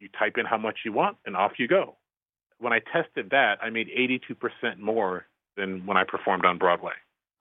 You 0.00 0.08
type 0.18 0.34
in 0.38 0.46
how 0.46 0.58
much 0.58 0.78
you 0.84 0.92
want, 0.92 1.16
and 1.24 1.36
off 1.36 1.52
you 1.58 1.68
go. 1.68 1.96
When 2.58 2.72
I 2.72 2.80
tested 2.80 3.30
that, 3.30 3.58
I 3.62 3.70
made 3.70 3.88
82% 3.88 4.78
more 4.78 5.26
than 5.56 5.86
when 5.86 5.96
I 5.96 6.04
performed 6.04 6.44
on 6.44 6.58
Broadway. 6.58 6.92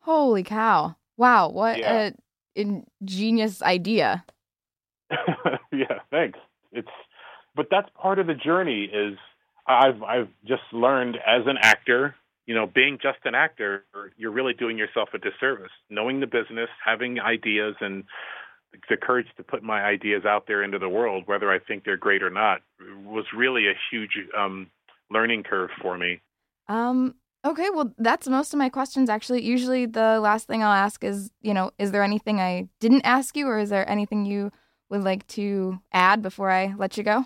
Holy 0.02 0.44
cow. 0.44 0.96
Wow. 1.18 1.50
What 1.50 1.78
Yeah. 1.80 2.10
a 2.10 2.14
ingenious 2.56 3.62
idea. 3.62 4.24
yeah, 5.72 6.00
thanks. 6.12 6.40
It's 6.72 6.88
but 7.56 7.68
that's 7.72 7.90
part 8.02 8.20
of 8.20 8.28
the 8.28 8.34
journey 8.34 8.84
is 8.86 9.18
I've 9.68 10.02
I've 10.04 10.28
just 10.46 10.64
learned 10.74 11.16
as 11.26 11.44
an 11.48 11.58
actor, 11.62 12.16
you 12.46 12.54
know, 12.54 12.68
being 12.68 12.98
just 13.02 13.20
an 13.26 13.36
actor, 13.36 13.86
you're 14.18 14.32
really 14.32 14.54
doing 14.54 14.78
yourself 14.78 15.10
a 15.14 15.18
disservice. 15.18 15.72
Knowing 15.90 16.20
the 16.20 16.28
business, 16.28 16.70
having 16.84 17.20
ideas 17.20 17.76
and 17.82 18.04
the 18.90 18.98
courage 18.98 19.28
to 19.38 19.44
put 19.44 19.64
my 19.64 19.84
ideas 19.84 20.26
out 20.26 20.48
there 20.48 20.62
into 20.64 20.78
the 20.78 20.90
world, 20.90 21.24
whether 21.28 21.52
I 21.52 21.60
think 21.60 21.86
they're 21.86 21.98
great 21.98 22.22
or 22.22 22.30
not, 22.30 22.62
was 23.06 23.26
really 23.36 23.68
a 23.68 23.74
huge 23.90 24.18
um, 24.38 24.70
learning 25.10 25.44
curve 25.44 25.70
for 25.82 25.98
me. 25.98 26.22
Um 26.68 27.16
okay, 27.46 27.70
well 27.70 27.94
that's 27.98 28.28
most 28.28 28.54
of 28.54 28.58
my 28.58 28.70
questions 28.70 29.10
actually. 29.10 29.44
Usually 29.44 29.86
the 29.86 30.20
last 30.20 30.48
thing 30.48 30.64
I'll 30.64 30.72
ask 30.72 31.04
is, 31.04 31.32
you 31.42 31.54
know, 31.54 31.72
is 31.78 31.92
there 31.92 32.04
anything 32.04 32.40
I 32.40 32.68
didn't 32.80 33.06
ask 33.06 33.38
you 33.38 33.48
or 33.48 33.60
is 33.60 33.70
there 33.70 33.88
anything 33.88 34.26
you 34.26 34.52
would 34.90 35.04
like 35.04 35.28
to 35.28 35.80
add 35.94 36.22
before 36.22 36.50
I 36.50 36.74
let 36.78 36.98
you 36.98 37.04
go? 37.04 37.26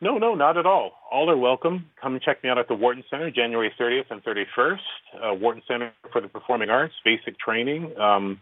No, 0.00 0.18
no, 0.18 0.34
not 0.34 0.56
at 0.56 0.66
all. 0.66 0.92
All 1.14 1.30
are 1.30 1.36
welcome. 1.36 1.86
Come 2.02 2.18
check 2.24 2.42
me 2.42 2.50
out 2.50 2.58
at 2.58 2.66
the 2.66 2.74
Wharton 2.74 3.04
Center, 3.08 3.30
January 3.30 3.72
30th 3.78 4.10
and 4.10 4.20
31st. 4.24 4.78
Uh, 5.14 5.34
Wharton 5.36 5.62
Center 5.68 5.92
for 6.10 6.20
the 6.20 6.26
Performing 6.26 6.70
Arts, 6.70 6.92
basic 7.04 7.38
training. 7.38 7.96
Um, 7.96 8.40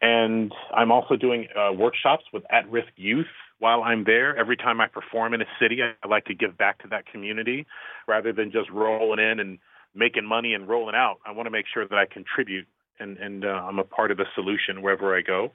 and 0.00 0.50
I'm 0.74 0.90
also 0.90 1.16
doing 1.16 1.46
uh, 1.54 1.74
workshops 1.74 2.24
with 2.32 2.42
at 2.50 2.70
risk 2.70 2.88
youth 2.96 3.26
while 3.58 3.82
I'm 3.82 4.04
there. 4.04 4.34
Every 4.34 4.56
time 4.56 4.80
I 4.80 4.86
perform 4.86 5.34
in 5.34 5.42
a 5.42 5.46
city, 5.60 5.80
I 5.82 6.08
like 6.08 6.24
to 6.24 6.34
give 6.34 6.56
back 6.56 6.80
to 6.84 6.88
that 6.88 7.04
community 7.04 7.66
rather 8.08 8.32
than 8.32 8.50
just 8.50 8.70
rolling 8.70 9.18
in 9.18 9.38
and 9.38 9.58
making 9.94 10.24
money 10.24 10.54
and 10.54 10.66
rolling 10.66 10.94
out. 10.94 11.18
I 11.26 11.32
want 11.32 11.48
to 11.48 11.50
make 11.50 11.66
sure 11.74 11.86
that 11.86 11.98
I 11.98 12.06
contribute 12.10 12.66
and, 12.98 13.18
and 13.18 13.44
uh, 13.44 13.48
I'm 13.48 13.78
a 13.78 13.84
part 13.84 14.10
of 14.10 14.16
the 14.16 14.24
solution 14.34 14.80
wherever 14.80 15.14
I 15.14 15.20
go. 15.20 15.52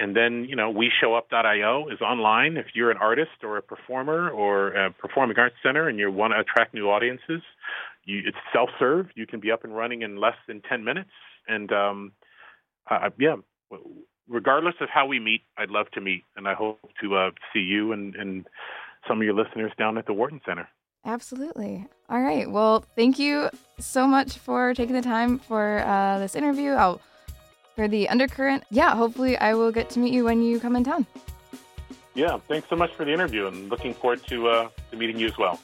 And 0.00 0.16
then, 0.16 0.46
you 0.48 0.56
know, 0.56 0.72
WeShowUp.io 0.72 1.88
is 1.88 2.00
online. 2.00 2.56
If 2.56 2.68
you're 2.74 2.90
an 2.90 2.96
artist 2.96 3.44
or 3.44 3.58
a 3.58 3.62
performer 3.62 4.30
or 4.30 4.68
a 4.68 4.90
performing 4.90 5.38
arts 5.38 5.56
center 5.62 5.88
and 5.88 5.98
you 5.98 6.10
want 6.10 6.32
to 6.32 6.40
attract 6.40 6.72
new 6.72 6.88
audiences, 6.88 7.42
you, 8.06 8.22
it's 8.24 8.38
self-serve. 8.50 9.08
You 9.14 9.26
can 9.26 9.40
be 9.40 9.50
up 9.52 9.62
and 9.62 9.76
running 9.76 10.00
in 10.00 10.16
less 10.16 10.36
than 10.48 10.62
10 10.62 10.84
minutes. 10.84 11.10
And 11.46 11.70
um, 11.70 12.12
uh, 12.90 13.10
yeah, 13.18 13.36
regardless 14.26 14.76
of 14.80 14.88
how 14.88 15.06
we 15.06 15.20
meet, 15.20 15.42
I'd 15.58 15.70
love 15.70 15.90
to 15.92 16.00
meet, 16.00 16.24
and 16.34 16.48
I 16.48 16.54
hope 16.54 16.80
to 17.02 17.16
uh, 17.16 17.30
see 17.52 17.60
you 17.60 17.92
and, 17.92 18.14
and 18.14 18.46
some 19.06 19.18
of 19.18 19.24
your 19.24 19.34
listeners 19.34 19.72
down 19.78 19.98
at 19.98 20.06
the 20.06 20.14
Wharton 20.14 20.40
Center. 20.46 20.66
Absolutely. 21.04 21.86
All 22.08 22.20
right. 22.20 22.50
Well, 22.50 22.84
thank 22.96 23.18
you 23.18 23.50
so 23.78 24.06
much 24.06 24.38
for 24.38 24.74
taking 24.74 24.94
the 24.94 25.02
time 25.02 25.38
for 25.38 25.80
uh, 25.80 26.18
this 26.18 26.34
interview. 26.34 26.72
I'll, 26.72 27.00
for 27.74 27.88
the 27.88 28.08
undercurrent. 28.08 28.64
Yeah, 28.70 28.94
hopefully 28.94 29.36
I 29.36 29.54
will 29.54 29.72
get 29.72 29.90
to 29.90 29.98
meet 29.98 30.12
you 30.12 30.24
when 30.24 30.42
you 30.42 30.60
come 30.60 30.76
in 30.76 30.84
town. 30.84 31.06
Yeah, 32.14 32.38
thanks 32.48 32.68
so 32.68 32.76
much 32.76 32.92
for 32.94 33.04
the 33.04 33.12
interview, 33.12 33.46
and 33.46 33.70
looking 33.70 33.94
forward 33.94 34.26
to, 34.26 34.48
uh, 34.48 34.68
to 34.90 34.96
meeting 34.96 35.18
you 35.18 35.26
as 35.26 35.38
well. 35.38 35.60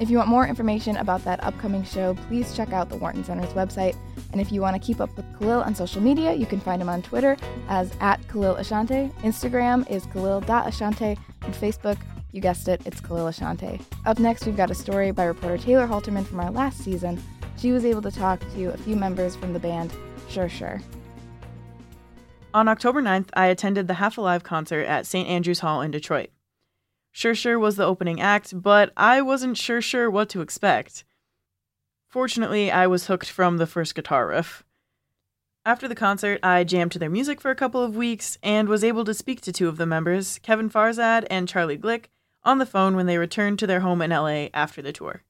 If 0.00 0.10
you 0.10 0.16
want 0.16 0.28
more 0.28 0.46
information 0.46 0.96
about 0.96 1.24
that 1.24 1.42
upcoming 1.44 1.84
show, 1.84 2.14
please 2.28 2.54
check 2.56 2.72
out 2.72 2.88
the 2.88 2.96
Wharton 2.96 3.24
Center's 3.24 3.52
website. 3.52 3.96
And 4.32 4.40
if 4.40 4.50
you 4.50 4.60
want 4.60 4.74
to 4.74 4.84
keep 4.84 5.00
up 5.00 5.16
with 5.16 5.24
Kahlil 5.38 5.64
on 5.64 5.74
social 5.74 6.02
media, 6.02 6.34
you 6.34 6.46
can 6.46 6.58
find 6.58 6.82
him 6.82 6.88
on 6.88 7.02
Twitter 7.02 7.36
as 7.68 7.92
at 8.00 8.20
Kahlil 8.22 8.58
Ashanti. 8.58 9.10
Instagram 9.22 9.88
is 9.88 10.04
Kahlil.Ashanti. 10.06 11.16
And 11.42 11.54
Facebook, 11.54 11.96
you 12.32 12.40
guessed 12.40 12.66
it, 12.66 12.82
it's 12.84 13.00
Kahlil 13.00 13.28
Ashanti. 13.28 13.80
Up 14.04 14.18
next, 14.18 14.44
we've 14.46 14.56
got 14.56 14.72
a 14.72 14.74
story 14.74 15.12
by 15.12 15.24
reporter 15.24 15.56
Taylor 15.56 15.86
Haelterman 15.86 16.26
from 16.26 16.40
our 16.40 16.50
last 16.50 16.78
season. 16.78 17.22
She 17.64 17.72
was 17.72 17.86
able 17.86 18.02
to 18.02 18.10
talk 18.10 18.40
to 18.40 18.66
a 18.74 18.76
few 18.76 18.94
members 18.94 19.34
from 19.34 19.54
the 19.54 19.58
band 19.58 19.90
Sure 20.28 20.50
Sure. 20.50 20.82
On 22.52 22.68
October 22.68 23.00
9th, 23.00 23.30
I 23.32 23.46
attended 23.46 23.88
the 23.88 23.94
Half 23.94 24.18
Alive 24.18 24.44
concert 24.44 24.84
at 24.84 25.06
St. 25.06 25.26
Andrews 25.26 25.60
Hall 25.60 25.80
in 25.80 25.90
Detroit. 25.90 26.28
Sure 27.10 27.34
Sure 27.34 27.58
was 27.58 27.76
the 27.76 27.86
opening 27.86 28.20
act, 28.20 28.60
but 28.60 28.92
I 28.98 29.22
wasn't 29.22 29.56
sure 29.56 29.80
sure 29.80 30.10
what 30.10 30.28
to 30.28 30.42
expect. 30.42 31.04
Fortunately, 32.06 32.70
I 32.70 32.86
was 32.86 33.06
hooked 33.06 33.30
from 33.30 33.56
the 33.56 33.66
first 33.66 33.94
guitar 33.94 34.26
riff. 34.26 34.62
After 35.64 35.88
the 35.88 35.94
concert, 35.94 36.40
I 36.42 36.64
jammed 36.64 36.92
to 36.92 36.98
their 36.98 37.08
music 37.08 37.40
for 37.40 37.50
a 37.50 37.56
couple 37.56 37.82
of 37.82 37.96
weeks 37.96 38.36
and 38.42 38.68
was 38.68 38.84
able 38.84 39.06
to 39.06 39.14
speak 39.14 39.40
to 39.40 39.52
two 39.54 39.68
of 39.68 39.78
the 39.78 39.86
members, 39.86 40.38
Kevin 40.40 40.68
Farzad 40.68 41.26
and 41.30 41.48
Charlie 41.48 41.78
Glick, 41.78 42.08
on 42.42 42.58
the 42.58 42.66
phone 42.66 42.94
when 42.94 43.06
they 43.06 43.16
returned 43.16 43.58
to 43.60 43.66
their 43.66 43.80
home 43.80 44.02
in 44.02 44.10
LA 44.10 44.48
after 44.52 44.82
the 44.82 44.92
tour. 44.92 45.22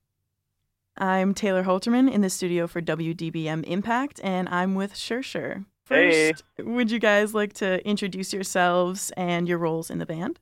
I'm 0.97 1.35
Taylor 1.35 1.65
Haelterman 1.65 2.09
in 2.11 2.21
the 2.21 2.31
studio 2.31 2.69
for 2.69 2.81
WDBM 2.81 3.65
Impact, 3.65 4.21
and 4.23 4.49
I'm 4.49 4.77
with 4.77 4.95
Sure 4.95 5.23
Sure. 5.23 5.65
Hey. 5.89 6.31
First, 6.33 6.45
would 6.59 6.91
you 6.91 7.01
guys 7.01 7.35
like 7.35 7.53
to 7.55 7.85
introduce 7.87 8.33
yourselves 8.33 9.11
and 9.17 9.49
your 9.49 9.59
roles 9.59 9.91
in 9.91 9.99
the 9.99 10.07
band? 10.07 10.39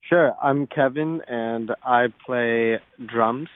Sure. 0.00 0.34
I'm 0.42 0.66
Kevin, 0.66 1.20
and 1.28 1.72
I 1.84 2.06
play 2.24 2.80
drums. 3.04 3.48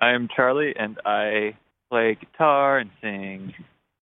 I'm 0.00 0.28
Charlie, 0.34 0.74
and 0.74 0.98
I 1.04 1.54
play 1.90 2.16
guitar 2.18 2.78
and 2.78 2.90
sing. 3.02 3.52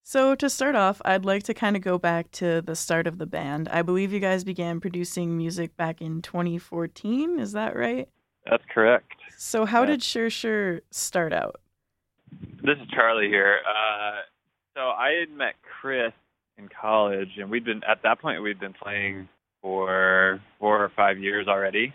So, 0.04 0.36
to 0.36 0.48
start 0.48 0.76
off, 0.76 1.02
I'd 1.04 1.24
like 1.24 1.42
to 1.44 1.54
kind 1.54 1.74
of 1.74 1.82
go 1.82 1.98
back 1.98 2.30
to 2.32 2.62
the 2.62 2.76
start 2.76 3.08
of 3.08 3.18
the 3.18 3.26
band. 3.26 3.68
I 3.70 3.82
believe 3.82 4.12
you 4.12 4.20
guys 4.20 4.44
began 4.44 4.78
producing 4.78 5.36
music 5.36 5.76
back 5.76 6.00
in 6.00 6.22
2014. 6.22 7.40
Is 7.40 7.52
that 7.52 7.74
right? 7.74 8.08
That's 8.48 8.62
correct. 8.72 9.12
So, 9.36 9.64
how 9.64 9.80
Yeah. 9.80 9.86
did 9.86 10.02
Sure 10.02 10.30
Sure 10.30 10.80
start 10.90 11.32
out? 11.32 11.60
This 12.62 12.78
is 12.78 12.88
Charlie 12.88 13.28
here. 13.28 13.60
Uh, 13.66 14.22
so 14.74 14.90
I 14.90 15.12
had 15.12 15.30
met 15.30 15.54
Chris 15.62 16.12
in 16.58 16.68
college, 16.68 17.38
and 17.38 17.50
we'd 17.50 17.64
been 17.64 17.82
at 17.84 18.02
that 18.02 18.20
point 18.20 18.42
we'd 18.42 18.60
been 18.60 18.72
playing 18.72 19.28
for 19.62 20.40
four 20.58 20.82
or 20.82 20.88
five 20.90 21.18
years 21.18 21.48
already. 21.48 21.92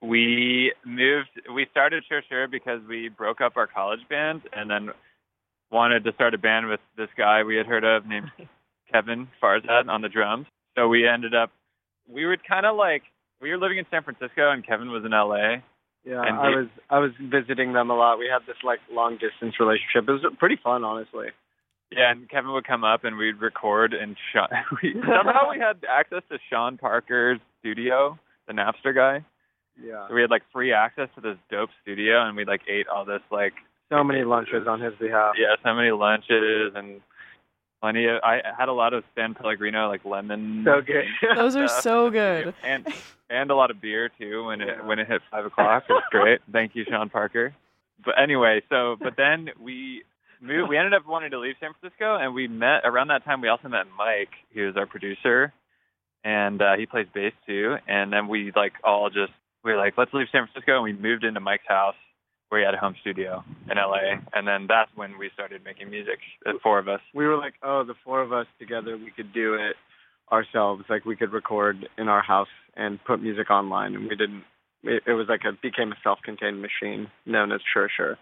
We 0.00 0.72
moved. 0.84 1.28
We 1.52 1.66
started 1.70 2.04
Sure 2.08 2.22
Sure 2.28 2.46
because 2.48 2.80
we 2.88 3.08
broke 3.08 3.40
up 3.40 3.56
our 3.56 3.66
college 3.66 4.06
band, 4.08 4.42
and 4.52 4.70
then 4.70 4.90
wanted 5.70 6.04
to 6.04 6.12
start 6.14 6.34
a 6.34 6.38
band 6.38 6.66
with 6.68 6.80
this 6.96 7.08
guy 7.16 7.42
we 7.42 7.56
had 7.56 7.66
heard 7.66 7.84
of 7.84 8.06
named 8.06 8.30
Kevin 8.92 9.28
Farzad 9.42 9.88
on 9.88 10.02
the 10.02 10.08
drums. 10.08 10.46
So 10.76 10.88
we 10.88 11.06
ended 11.06 11.34
up. 11.34 11.50
We 12.08 12.26
would 12.26 12.42
kind 12.44 12.66
of 12.66 12.76
like 12.76 13.02
we 13.40 13.50
were 13.50 13.58
living 13.58 13.78
in 13.78 13.86
San 13.90 14.02
Francisco 14.02 14.50
and 14.50 14.66
Kevin 14.66 14.90
was 14.90 15.04
in 15.04 15.12
LA. 15.12 15.58
Yeah, 16.04 16.22
And 16.24 16.36
I 16.38 16.48
was 16.48 16.66
I 16.88 16.98
was 16.98 17.10
visiting 17.20 17.72
them 17.74 17.90
a 17.90 17.94
lot. 17.94 18.18
We 18.18 18.26
had 18.32 18.46
this 18.46 18.56
like 18.64 18.80
long 18.90 19.18
distance 19.18 19.60
relationship. 19.60 20.08
It 20.08 20.12
was 20.12 20.24
pretty 20.38 20.56
fun, 20.62 20.82
honestly. 20.84 21.28
Yeah, 21.92 22.12
and 22.12 22.28
Kevin 22.28 22.52
would 22.52 22.66
come 22.66 22.84
up 22.84 23.04
and 23.04 23.16
we'd 23.16 23.40
record 23.40 23.92
and 23.94 24.16
Sean, 24.32 24.46
we, 24.82 24.92
somehow 24.94 25.50
we 25.50 25.58
had 25.58 25.84
access 25.90 26.22
to 26.30 26.38
Sean 26.48 26.78
Parker's 26.78 27.40
studio, 27.58 28.18
the 28.46 28.52
Napster 28.54 28.94
guy. 28.94 29.24
Yeah. 29.82 30.06
So 30.08 30.14
we 30.14 30.20
had 30.20 30.30
like 30.30 30.42
free 30.52 30.72
access 30.72 31.08
to 31.16 31.20
this 31.20 31.36
dope 31.50 31.70
studio 31.82 32.26
and 32.26 32.36
we 32.36 32.44
like 32.44 32.60
ate 32.68 32.86
all 32.88 33.04
this 33.04 33.22
like 33.32 33.54
So 33.90 34.02
many 34.04 34.22
lunches 34.24 34.66
on 34.68 34.80
his 34.80 34.94
behalf. 35.00 35.34
yeah, 35.38 35.56
so 35.64 35.74
many 35.74 35.90
lunches 35.90 36.72
and 36.76 37.00
plenty 37.80 38.06
of 38.06 38.20
I 38.22 38.40
had 38.58 38.68
a 38.68 38.72
lot 38.72 38.92
of 38.94 39.04
San 39.14 39.34
Pellegrino 39.34 39.88
like 39.88 40.04
lemon 40.04 40.62
So 40.64 40.80
good. 40.80 41.04
Those 41.36 41.56
are 41.56 41.68
so 41.68 42.10
good. 42.10 42.54
and 42.62 42.86
and 43.28 43.50
a 43.50 43.54
lot 43.54 43.70
of 43.70 43.80
beer 43.80 44.10
too 44.18 44.46
when 44.46 44.60
it 44.60 44.84
when 44.84 44.98
it 44.98 45.08
hit 45.08 45.22
five 45.30 45.44
o'clock. 45.46 45.84
It 45.88 45.92
was 45.92 46.02
great. 46.10 46.40
Thank 46.52 46.74
you, 46.74 46.84
Sean 46.88 47.08
Parker. 47.08 47.54
But 48.04 48.14
anyway, 48.18 48.62
so 48.68 48.96
but 49.00 49.14
then 49.16 49.50
we 49.60 50.02
moved. 50.40 50.68
We 50.68 50.76
ended 50.76 50.94
up 50.94 51.06
wanting 51.06 51.30
to 51.32 51.38
leave 51.38 51.54
San 51.60 51.70
Francisco, 51.78 52.16
and 52.16 52.34
we 52.34 52.48
met 52.48 52.82
around 52.84 53.08
that 53.08 53.24
time. 53.24 53.40
We 53.40 53.48
also 53.48 53.68
met 53.68 53.86
Mike, 53.96 54.30
he 54.50 54.62
was 54.62 54.76
our 54.76 54.86
producer, 54.86 55.52
and 56.24 56.60
uh, 56.62 56.76
he 56.76 56.86
plays 56.86 57.06
bass 57.12 57.32
too. 57.46 57.76
And 57.86 58.12
then 58.12 58.28
we 58.28 58.52
like 58.56 58.72
all 58.84 59.10
just 59.10 59.32
we 59.62 59.72
were 59.72 59.78
like, 59.78 59.98
let's 59.98 60.12
leave 60.14 60.28
San 60.32 60.46
Francisco, 60.46 60.76
and 60.76 60.82
we 60.84 60.92
moved 60.94 61.24
into 61.24 61.40
Mike's 61.40 61.68
house 61.68 61.94
where 62.50 62.60
he 62.60 62.64
had 62.66 62.74
a 62.74 62.78
home 62.78 62.94
studio 63.00 63.42
in 63.70 63.78
LA. 63.78 64.20
And 64.34 64.46
then 64.46 64.66
that's 64.68 64.90
when 64.94 65.18
we 65.18 65.30
started 65.32 65.64
making 65.64 65.88
music, 65.88 66.18
the 66.44 66.58
four 66.62 66.78
of 66.78 66.88
us. 66.88 67.00
we 67.14 67.26
were 67.26 67.38
like, 67.38 67.54
oh, 67.62 67.84
the 67.84 67.94
four 68.04 68.20
of 68.20 68.32
us 68.32 68.46
together, 68.58 68.96
we 68.96 69.10
could 69.10 69.32
do 69.32 69.54
it 69.54 69.76
ourselves. 70.30 70.84
Like 70.88 71.04
we 71.04 71.16
could 71.16 71.32
record 71.32 71.88
in 71.96 72.08
our 72.08 72.22
house 72.22 72.48
and 72.76 73.02
put 73.04 73.22
music 73.22 73.50
online, 73.50 73.94
and 73.94 74.04
we 74.04 74.16
didn't. 74.16 74.44
It, 74.82 75.02
it 75.06 75.12
was 75.12 75.26
like 75.28 75.42
a 75.44 75.52
became 75.52 75.92
a 75.92 75.96
self-contained 76.02 76.60
machine 76.60 77.08
known 77.26 77.52
as 77.52 77.60
Sure 77.72 77.88
Sure. 77.94 78.18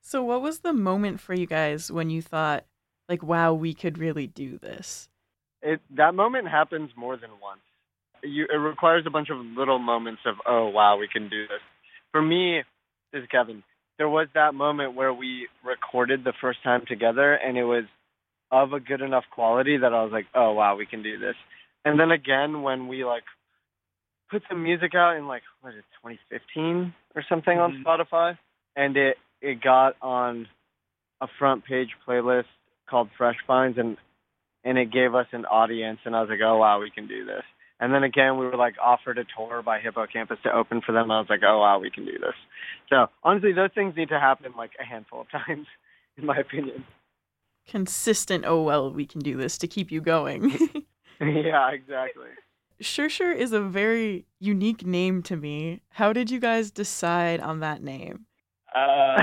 So, 0.00 0.22
what 0.22 0.42
was 0.42 0.60
the 0.60 0.72
moment 0.72 1.20
for 1.20 1.34
you 1.34 1.46
guys 1.46 1.90
when 1.90 2.08
you 2.08 2.22
thought, 2.22 2.64
like, 3.08 3.22
wow, 3.22 3.52
we 3.52 3.74
could 3.74 3.98
really 3.98 4.26
do 4.26 4.58
this? 4.58 5.08
It 5.62 5.80
that 5.96 6.14
moment 6.14 6.48
happens 6.48 6.90
more 6.96 7.16
than 7.16 7.30
once. 7.42 7.60
You, 8.22 8.46
it 8.52 8.56
requires 8.56 9.04
a 9.06 9.10
bunch 9.10 9.28
of 9.30 9.38
little 9.38 9.78
moments 9.78 10.22
of 10.26 10.36
oh 10.46 10.68
wow 10.68 10.96
we 10.98 11.08
can 11.08 11.28
do 11.28 11.42
this. 11.42 11.60
For 12.12 12.22
me, 12.22 12.62
this 13.12 13.22
is 13.22 13.28
Kevin. 13.30 13.62
There 13.98 14.08
was 14.08 14.28
that 14.34 14.54
moment 14.54 14.94
where 14.94 15.12
we 15.12 15.48
recorded 15.64 16.22
the 16.24 16.32
first 16.40 16.62
time 16.62 16.84
together, 16.86 17.34
and 17.34 17.56
it 17.58 17.64
was 17.64 17.84
of 18.50 18.72
a 18.72 18.80
good 18.80 19.00
enough 19.00 19.24
quality 19.34 19.76
that 19.76 19.92
I 19.92 20.02
was 20.02 20.12
like, 20.12 20.26
oh 20.34 20.52
wow 20.52 20.76
we 20.76 20.86
can 20.86 21.02
do 21.02 21.18
this. 21.18 21.34
And 21.84 22.00
then 22.00 22.10
again 22.10 22.62
when 22.62 22.88
we 22.88 23.04
like 23.04 23.24
put 24.30 24.42
some 24.48 24.62
music 24.62 24.94
out 24.94 25.16
in 25.16 25.26
like 25.26 25.42
what 25.60 25.74
is 25.74 25.80
it 25.80 25.84
2015 26.02 26.94
or 27.14 27.22
something 27.28 27.58
on 27.58 27.72
Mhm. 27.72 27.84
Spotify, 27.84 28.38
and 28.76 28.96
it 28.96 29.18
it 29.42 29.60
got 29.60 29.96
on 30.00 30.48
a 31.20 31.26
front 31.38 31.64
page 31.64 31.90
playlist 32.06 32.46
called 32.88 33.10
Fresh 33.18 33.36
Finds, 33.46 33.76
and 33.78 33.96
and 34.64 34.78
it 34.78 34.90
gave 34.90 35.14
us 35.14 35.26
an 35.32 35.44
audience 35.44 36.00
and 36.04 36.16
I 36.16 36.20
was 36.20 36.30
like, 36.30 36.40
Oh 36.42 36.56
wow, 36.56 36.80
we 36.80 36.90
can 36.90 37.06
do 37.06 37.24
this. 37.26 37.44
And 37.80 37.92
then 37.92 38.02
again 38.02 38.38
we 38.38 38.46
were 38.46 38.56
like 38.56 38.74
offered 38.82 39.18
a 39.18 39.24
tour 39.36 39.62
by 39.62 39.78
Hippo 39.80 40.06
Campus 40.06 40.38
to 40.42 40.52
open 40.52 40.80
for 40.84 40.92
them. 40.92 41.10
I 41.10 41.20
was 41.20 41.28
like, 41.30 41.40
Oh 41.44 41.60
wow, 41.60 41.78
we 41.78 41.90
can 41.90 42.04
do 42.04 42.18
this. 42.18 42.34
So 42.90 43.06
honestly 43.22 43.52
those 43.52 43.70
things 43.74 43.94
need 43.96 44.08
to 44.10 44.20
happen 44.20 44.52
like 44.56 44.72
a 44.80 44.84
handful 44.84 45.22
of 45.22 45.30
times, 45.46 45.66
in 46.16 46.26
my 46.26 46.36
opinion. 46.36 46.84
Consistent, 47.66 48.44
oh, 48.46 48.62
well, 48.62 48.90
we 48.90 49.04
can 49.04 49.20
do 49.20 49.36
this 49.36 49.58
to 49.58 49.66
keep 49.66 49.92
you 49.92 50.00
going. 50.00 50.50
yeah, 51.20 51.70
exactly. 51.70 52.28
Sure 52.80 53.10
Sure 53.10 53.32
is 53.32 53.52
a 53.52 53.60
very 53.60 54.24
unique 54.38 54.86
name 54.86 55.22
to 55.24 55.36
me. 55.36 55.82
How 55.90 56.14
did 56.14 56.30
you 56.30 56.40
guys 56.40 56.70
decide 56.70 57.40
on 57.40 57.60
that 57.60 57.82
name? 57.82 58.24
Uh, 58.74 59.22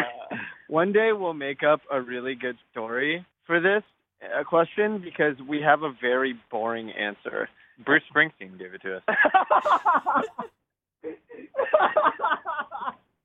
One 0.67 0.91
day 0.91 1.11
we'll 1.13 1.33
make 1.33 1.63
up 1.63 1.81
a 1.91 2.01
really 2.01 2.35
good 2.35 2.57
story 2.71 3.25
for 3.45 3.59
this 3.59 3.83
uh, 4.23 4.43
question 4.43 4.99
because 4.99 5.35
we 5.47 5.61
have 5.61 5.83
a 5.83 5.93
very 6.01 6.33
boring 6.49 6.91
answer. 6.91 7.47
Bruce 7.83 8.03
Springsteen 8.13 8.57
gave 8.59 8.73
it 8.73 8.81
to 8.83 8.97
us. 8.97 9.03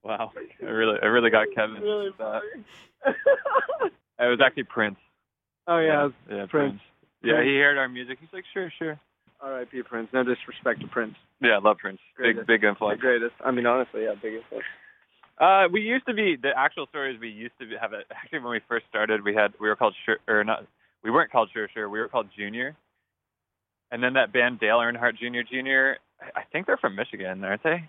Wow, 0.02 0.32
I 0.62 0.64
really, 0.64 0.98
I 1.02 1.06
really 1.06 1.28
got 1.30 1.46
Kevin. 1.54 1.82
really 1.82 2.08
that. 2.18 2.40
It 4.18 4.26
was 4.28 4.40
actually 4.44 4.62
Prince. 4.64 4.96
oh 5.68 5.78
yeah, 5.78 6.08
yeah, 6.30 6.46
Prince. 6.48 6.80
Yeah, 7.22 7.34
Prince. 7.34 7.48
he 7.48 7.56
heard 7.58 7.76
our 7.76 7.88
music. 7.88 8.16
He's 8.18 8.30
like, 8.32 8.44
sure, 8.52 8.72
sure. 8.78 8.98
R.I.P. 9.42 9.82
Prince. 9.82 10.08
No 10.12 10.22
disrespect 10.24 10.80
to 10.80 10.86
Prince. 10.88 11.14
Yeah, 11.40 11.52
I 11.56 11.58
love 11.58 11.78
Prince. 11.78 11.98
Big, 12.16 12.34
Greatest. 12.34 12.46
big 12.46 12.60
The 12.62 12.68
influence. 12.68 13.00
greatest. 13.00 13.34
I 13.44 13.50
mean, 13.50 13.66
honestly, 13.66 14.04
yeah, 14.04 14.14
biggest. 14.20 14.44
Uh, 15.38 15.68
we 15.72 15.80
used 15.82 16.06
to 16.06 16.14
be 16.14 16.36
the 16.36 16.50
actual 16.56 16.86
stories. 16.88 17.18
We 17.20 17.28
used 17.28 17.54
to 17.60 17.66
be, 17.66 17.74
have 17.80 17.92
it. 17.92 18.06
Actually, 18.10 18.40
when 18.40 18.52
we 18.52 18.60
first 18.68 18.86
started, 18.88 19.22
we 19.24 19.34
had 19.34 19.52
we 19.60 19.68
were 19.68 19.76
called 19.76 19.94
sure 20.06 20.16
or 20.28 20.44
not. 20.44 20.64
We 21.04 21.10
weren't 21.10 21.30
called 21.30 21.50
Sure 21.52 21.68
Sure. 21.72 21.88
We 21.88 21.98
were 22.00 22.08
called 22.08 22.28
Junior. 22.36 22.74
And 23.90 24.02
then 24.02 24.14
that 24.14 24.32
band 24.32 24.60
Dale 24.60 24.78
Earnhardt 24.78 25.16
Jr. 25.18 25.42
Jr. 25.42 25.98
I- 26.22 26.40
I 26.40 26.44
think 26.52 26.66
they're 26.66 26.76
from 26.76 26.94
Michigan, 26.94 27.42
aren't 27.44 27.62
they? 27.62 27.82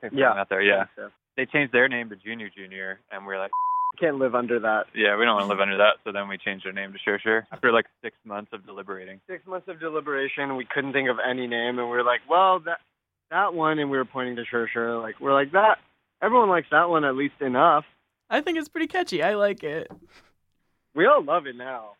They're 0.00 0.10
Yeah. 0.12 0.32
out 0.32 0.48
there. 0.48 0.60
Yeah. 0.62 0.86
So, 0.96 1.10
They 1.36 1.44
changed 1.46 1.72
their 1.72 1.86
name 1.88 2.08
to 2.08 2.16
Junior 2.16 2.48
Junior, 2.48 2.98
and 3.12 3.26
we're 3.26 3.38
like, 3.38 3.50
can't 3.98 4.16
live 4.18 4.34
under 4.34 4.58
that. 4.60 4.86
yeah, 4.94 5.16
we 5.16 5.24
don't 5.24 5.34
want 5.36 5.44
to 5.44 5.48
live 5.48 5.60
under 5.60 5.76
that. 5.78 5.96
So 6.04 6.12
then 6.12 6.28
we 6.28 6.36
changed 6.38 6.66
our 6.66 6.72
name 6.72 6.92
to 6.92 6.98
Sure 6.98 7.18
Sure 7.18 7.46
after 7.52 7.72
like 7.72 7.86
six 8.02 8.16
months 8.24 8.52
of 8.52 8.64
deliberating. 8.66 9.20
Six 9.26 9.46
months 9.46 9.68
of 9.68 9.78
deliberation, 9.80 10.56
we 10.56 10.64
couldn't 10.66 10.92
think 10.92 11.08
of 11.08 11.18
any 11.18 11.46
name, 11.46 11.78
and 11.78 11.88
we 11.88 11.96
were 11.96 12.02
like, 12.02 12.20
well, 12.28 12.58
that 12.60 12.80
that 13.30 13.54
one, 13.54 13.78
and 13.78 13.90
we 13.90 13.96
were 13.98 14.04
pointing 14.04 14.36
to 14.36 14.44
Sure 14.46 14.68
Sure. 14.68 14.98
Like, 14.98 15.18
we're 15.20 15.32
like 15.34 15.52
that. 15.52 15.78
Everyone 16.22 16.48
likes 16.48 16.68
that 16.70 16.88
one 16.88 17.04
at 17.04 17.14
least 17.16 17.40
enough. 17.40 17.84
I 18.30 18.40
think 18.40 18.56
it's 18.58 18.68
pretty 18.68 18.86
catchy. 18.86 19.22
I 19.22 19.34
like 19.34 19.62
it. 19.64 19.90
We 20.94 21.06
all 21.06 21.22
love 21.22 21.46
it 21.46 21.56
now. 21.56 21.92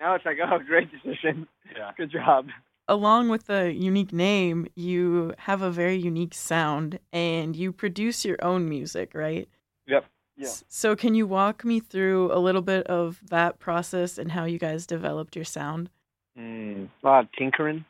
Now 0.00 0.14
it's 0.14 0.24
like, 0.24 0.38
oh, 0.42 0.58
great 0.58 0.90
decision. 0.90 1.46
Yeah. 1.76 1.92
Good 1.96 2.10
job. 2.10 2.48
Along 2.90 3.28
with 3.28 3.46
the 3.46 3.72
unique 3.72 4.12
name, 4.12 4.66
you 4.74 5.32
have 5.38 5.62
a 5.62 5.70
very 5.70 5.94
unique 5.94 6.34
sound 6.34 6.98
and 7.12 7.54
you 7.54 7.70
produce 7.70 8.24
your 8.24 8.36
own 8.42 8.68
music, 8.68 9.12
right? 9.14 9.48
Yep. 9.86 10.04
Yeah. 10.36 10.48
So, 10.66 10.96
can 10.96 11.14
you 11.14 11.24
walk 11.24 11.64
me 11.64 11.78
through 11.78 12.32
a 12.32 12.40
little 12.40 12.62
bit 12.62 12.84
of 12.88 13.20
that 13.28 13.60
process 13.60 14.18
and 14.18 14.32
how 14.32 14.44
you 14.44 14.58
guys 14.58 14.86
developed 14.86 15.36
your 15.36 15.44
sound? 15.44 15.88
Mm. 16.36 16.88
A 17.04 17.06
lot 17.06 17.24
of 17.24 17.32
tinkering. 17.38 17.84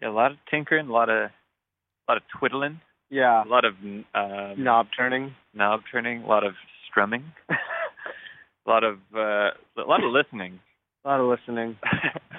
Yeah, 0.00 0.10
a 0.10 0.12
lot 0.12 0.30
of 0.30 0.36
tinkering, 0.48 0.88
a 0.88 0.92
lot 0.92 1.08
of, 1.10 1.30
a 1.30 1.32
lot 2.08 2.16
of 2.18 2.22
twiddling, 2.38 2.80
Yeah. 3.10 3.42
a 3.42 3.48
lot 3.48 3.64
of 3.64 3.74
um, 3.82 4.54
Knob 4.62 4.86
turning. 4.96 5.34
knob 5.54 5.80
turning, 5.90 6.22
a 6.22 6.26
lot 6.28 6.44
of 6.44 6.54
strumming, 6.88 7.24
a 7.48 8.70
lot 8.70 8.84
of 8.84 8.98
uh, 9.12 9.50
a 9.76 9.86
lot 9.88 10.04
of 10.04 10.12
listening. 10.12 10.60
A 11.04 11.08
lot 11.08 11.20
of 11.20 11.26
listening. 11.26 11.76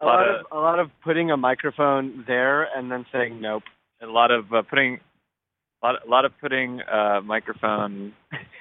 a 0.00 0.04
A 0.04 0.06
lot 0.06 0.14
lot 0.18 0.28
of 0.28 0.36
of 0.40 0.46
a 0.52 0.60
lot 0.60 0.78
of 0.78 0.90
putting 1.02 1.30
a 1.30 1.36
microphone 1.36 2.24
there 2.26 2.64
and 2.64 2.90
then 2.90 3.06
saying 3.12 3.40
nope. 3.40 3.62
a 4.02 4.06
lot 4.06 4.30
of 4.30 4.52
uh, 4.52 4.62
putting 4.62 5.00
a 5.82 5.86
lot, 5.86 6.06
a 6.06 6.10
lot 6.10 6.24
of 6.24 6.32
putting 6.40 6.80
uh 6.82 7.20
microphone 7.24 8.12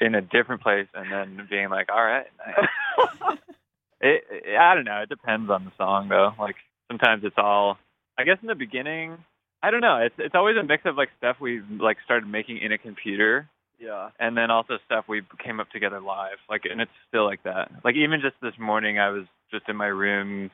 in 0.02 0.16
a 0.16 0.22
different 0.22 0.62
place 0.62 0.88
and 0.94 1.12
then 1.12 1.48
being 1.50 1.70
like, 1.70 1.90
all 1.92 2.04
right, 2.04 2.28
nice. 2.46 3.38
it, 4.02 4.24
it, 4.30 4.58
I 4.58 4.76
don't 4.76 4.86
know. 4.86 5.02
It 5.02 5.10
depends 5.10 5.50
on 5.50 5.66
the 5.66 5.72
song 5.78 6.10
though. 6.10 6.34
Like 6.40 6.56
sometimes 6.88 7.24
it's 7.24 7.38
all. 7.38 7.78
I 8.20 8.24
guess 8.24 8.38
in 8.42 8.48
the 8.48 8.56
beginning, 8.56 9.18
I 9.62 9.70
don't 9.70 9.82
know. 9.82 9.98
It's 9.98 10.16
it's 10.18 10.36
always 10.36 10.58
a 10.58 10.64
mix 10.64 10.84
of 10.86 10.96
like 10.96 11.10
stuff 11.18 11.38
we 11.40 11.62
like 11.80 11.98
started 12.04 12.28
making 12.28 12.58
in 12.58 12.72
a 12.72 12.78
computer 12.78 13.48
yeah. 13.80 14.10
and 14.20 14.36
then 14.36 14.52
also 14.52 14.78
stuff 14.86 15.06
we 15.08 15.22
came 15.44 15.60
up 15.60 15.70
together 15.70 16.00
live. 16.00 16.38
Like, 16.50 16.64
and 16.70 16.82
it's 16.82 16.92
still 17.08 17.26
like 17.26 17.44
that. 17.44 17.72
Like, 17.84 17.96
even 17.96 18.22
just 18.22 18.36
this 18.42 18.58
morning, 18.60 19.00
I 19.00 19.10
was 19.10 19.26
just 19.52 19.70
in 19.70 19.76
my 19.76 19.88
room, 19.88 20.50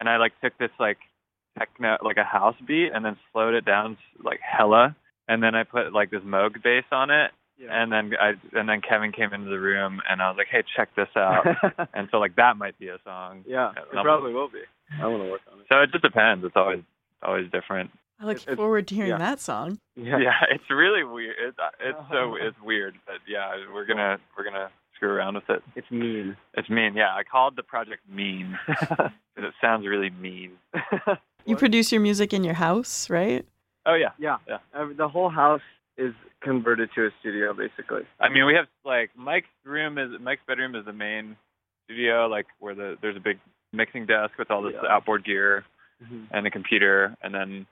and 0.00 0.08
I 0.08 0.16
like 0.18 0.32
took 0.40 0.56
this 0.58 0.70
like 0.78 0.98
techno, 1.58 1.98
like 2.02 2.16
a 2.16 2.24
house 2.24 2.56
beat, 2.66 2.90
and 2.94 3.04
then 3.04 3.16
slowed 3.32 3.54
it 3.54 3.64
down 3.64 3.96
like 4.22 4.40
hella, 4.40 4.96
and 5.28 5.42
then 5.42 5.54
I 5.54 5.64
put 5.64 5.92
like 5.92 6.10
this 6.10 6.22
Moog 6.22 6.62
bass 6.62 6.84
on 6.90 7.10
it, 7.10 7.30
Yeah. 7.58 7.68
and 7.82 7.92
then 7.92 8.12
I 8.20 8.34
and 8.58 8.68
then 8.68 8.80
Kevin 8.80 9.12
came 9.12 9.32
into 9.32 9.50
the 9.50 9.60
room, 9.60 10.00
and 10.08 10.20
I 10.22 10.28
was 10.28 10.36
like, 10.36 10.48
hey, 10.50 10.62
check 10.76 10.94
this 10.96 11.08
out, 11.16 11.46
and 11.94 12.08
so 12.10 12.18
like 12.18 12.36
that 12.36 12.56
might 12.56 12.78
be 12.78 12.88
a 12.88 12.98
song. 13.04 13.44
yeah. 13.46 13.72
Yeah, 13.76 13.82
It 13.82 13.96
I'm- 13.96 14.04
probably 14.04 14.32
will 14.32 14.48
be. 14.48 14.62
I 15.00 15.06
want 15.06 15.22
to 15.22 15.30
work 15.30 15.40
on 15.50 15.60
it. 15.60 15.66
So 15.70 15.80
it 15.80 15.90
just 15.92 16.02
depends. 16.02 16.44
It's 16.44 16.56
always 16.56 16.82
always 17.22 17.50
different. 17.50 17.90
I 18.20 18.26
look 18.26 18.36
It- 18.36 18.48
it- 18.48 18.56
forward 18.56 18.86
to 18.88 18.94
hearing 18.94 19.10
yeah. 19.10 19.18
that 19.18 19.40
song. 19.40 19.78
Yeah. 19.96 20.18
Yeah, 20.18 20.32
it's 20.50 20.68
really 20.70 21.04
weird. 21.04 21.36
It's 21.40 21.56
it's 21.80 21.98
so 22.10 22.34
it's 22.40 22.60
weird, 22.60 22.94
but 23.06 23.16
yeah, 23.26 23.54
we're 23.72 23.86
gonna 23.86 24.18
we're 24.36 24.44
gonna 24.44 24.70
screw 25.04 25.14
around 25.16 25.34
with 25.34 25.48
it. 25.50 25.62
It's 25.76 25.90
mean. 25.90 26.36
It's 26.54 26.70
mean. 26.70 26.94
Yeah, 26.96 27.14
I 27.14 27.22
called 27.24 27.56
the 27.56 27.62
project 27.62 28.02
mean 28.08 28.58
because 28.66 29.10
it 29.36 29.54
sounds 29.60 29.86
really 29.86 30.10
mean. 30.10 30.52
You 31.46 31.56
produce 31.56 31.92
your 31.92 32.00
music 32.00 32.32
in 32.32 32.42
your 32.42 32.54
house, 32.54 33.10
right? 33.10 33.44
Oh 33.84 33.92
yeah. 33.92 34.12
yeah. 34.18 34.38
Yeah. 34.48 34.58
Uh, 34.74 34.86
the 34.96 35.08
whole 35.08 35.28
house 35.28 35.60
is 35.98 36.14
converted 36.42 36.88
to 36.94 37.04
a 37.04 37.10
studio 37.20 37.52
basically. 37.52 38.04
I 38.18 38.30
mean, 38.30 38.46
we 38.46 38.54
have 38.54 38.64
like 38.82 39.10
Mike's 39.14 39.46
room 39.62 39.98
is 39.98 40.08
Mike's 40.22 40.40
bedroom 40.48 40.74
is 40.74 40.86
the 40.86 40.94
main 40.94 41.36
studio, 41.84 42.28
like 42.28 42.46
where 42.60 42.74
the 42.74 42.96
there's 43.02 43.18
a 43.18 43.20
big 43.20 43.38
mixing 43.74 44.06
desk 44.06 44.38
with 44.38 44.50
all 44.50 44.62
this 44.62 44.72
Yeah. 44.82 44.88
outboard 44.90 45.22
gear 45.22 45.64
Mm-hmm. 46.02 46.34
and 46.34 46.46
a 46.46 46.50
computer, 46.50 47.14
and 47.22 47.34
then 47.34 47.66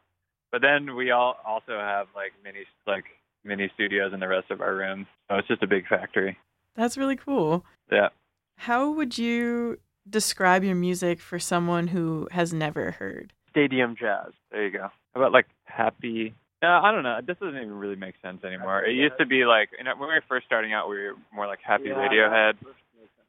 But 0.53 0.61
then 0.61 0.95
we 0.95 1.11
all 1.11 1.37
also 1.47 1.73
have 1.79 2.09
like 2.15 2.33
mini 2.45 2.65
like 2.87 3.05
mini 3.43 3.71
studios 3.75 4.13
in 4.13 4.21
the 4.21 4.29
rest 4.29 4.51
of 4.51 4.61
our 4.61 4.75
rooms, 4.75 5.07
so 5.31 5.37
it's 5.37 5.49
just 5.49 5.63
a 5.63 5.67
big 5.67 5.89
factory. 5.89 6.37
That's 6.77 6.97
really 6.97 7.17
cool. 7.17 7.65
Yeah. 7.91 8.09
How 8.57 8.91
would 8.91 9.19
you 9.19 9.79
describe 10.09 10.65
your 10.65 10.75
music 10.75 11.21
for 11.21 11.39
someone 11.39 11.89
who 11.89 12.29
has 12.33 12.53
never 12.53 12.93
heard? 12.93 13.33
Stadium 13.51 13.95
jazz. 13.99 14.33
There 14.51 14.65
you 14.65 14.71
go. 14.71 14.89
How 15.15 15.21
about 15.21 15.33
like 15.33 15.47
happy? 15.65 16.35
Uh, 16.63 16.67
I 16.69 16.93
don't 16.93 17.03
know. 17.03 17.19
This 17.27 17.37
doesn't 17.39 17.57
even 17.57 17.73
really 17.73 17.97
make 17.97 18.15
sense 18.23 18.45
anymore. 18.45 18.85
It 18.85 18.95
used 18.95 19.19
to 19.19 19.27
be 19.27 19.45
like 19.45 19.71
you 19.77 19.85
know, 19.85 19.93
when 19.99 20.09
we 20.09 20.15
were 20.15 20.25
first 20.29 20.47
starting 20.47 20.73
out, 20.73 20.89
we 20.89 20.97
were 20.97 21.15
more 21.35 21.47
like 21.47 21.59
happy 21.63 21.89
Radiohead. 21.89 22.55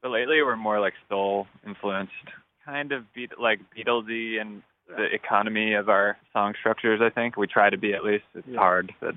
But 0.01 0.10
lately, 0.12 0.41
we're 0.43 0.56
more 0.56 0.79
like 0.79 0.93
soul 1.10 1.47
influenced, 1.65 2.12
kind 2.65 2.91
of 2.91 3.12
beat 3.13 3.32
like 3.41 3.60
Beatlesy 3.75 4.39
and 4.39 4.62
the 4.88 5.06
economy 5.13 5.73
of 5.73 5.89
our 5.89 6.17
song 6.34 6.53
structures. 6.60 6.99
I 7.01 7.10
think 7.10 7.38
we 7.38 7.47
try 7.47 7.69
to 7.69 7.77
be 7.77 7.93
at 7.93 8.03
least. 8.03 8.25
It's 8.36 8.47
Yeah. 8.47 8.60
hard, 8.60 8.93
but 8.99 9.15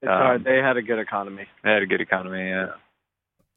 It's 0.00 0.08
Um, 0.08 0.16
hard. 0.16 0.44
They 0.44 0.58
had 0.58 0.76
a 0.76 0.82
good 0.82 1.00
economy. 1.00 1.46
they 1.64 1.72
had 1.72 1.82
a 1.82 1.86
good 1.86 2.00
economy. 2.00 2.48
Yeah. 2.48 2.74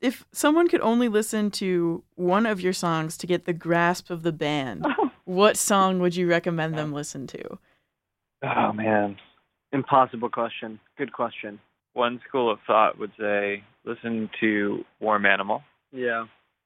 If 0.01 0.25
someone 0.31 0.67
could 0.67 0.81
only 0.81 1.07
listen 1.07 1.51
to 1.51 2.03
one 2.15 2.45
of 2.47 2.59
your 2.59 2.73
songs 2.73 3.17
to 3.17 3.27
get 3.27 3.45
the 3.45 3.53
grasp 3.53 4.09
of 4.09 4.23
the 4.23 4.31
band, 4.31 4.85
what 5.25 5.57
song 5.57 5.99
would 5.99 6.15
you 6.15 6.27
recommend 6.27 6.75
them 6.77 6.91
listen 6.91 7.27
to? 7.27 7.57
Oh 8.43 8.73
man. 8.73 9.17
Impossible 9.71 10.29
question. 10.29 10.79
Good 10.97 11.13
question. 11.13 11.59
One 11.93 12.19
school 12.27 12.51
of 12.51 12.59
thought 12.65 12.97
would 12.97 13.11
say 13.19 13.63
listen 13.85 14.29
to 14.39 14.83
Warm 14.99 15.25
Animal. 15.25 15.61
Yeah. 15.93 16.25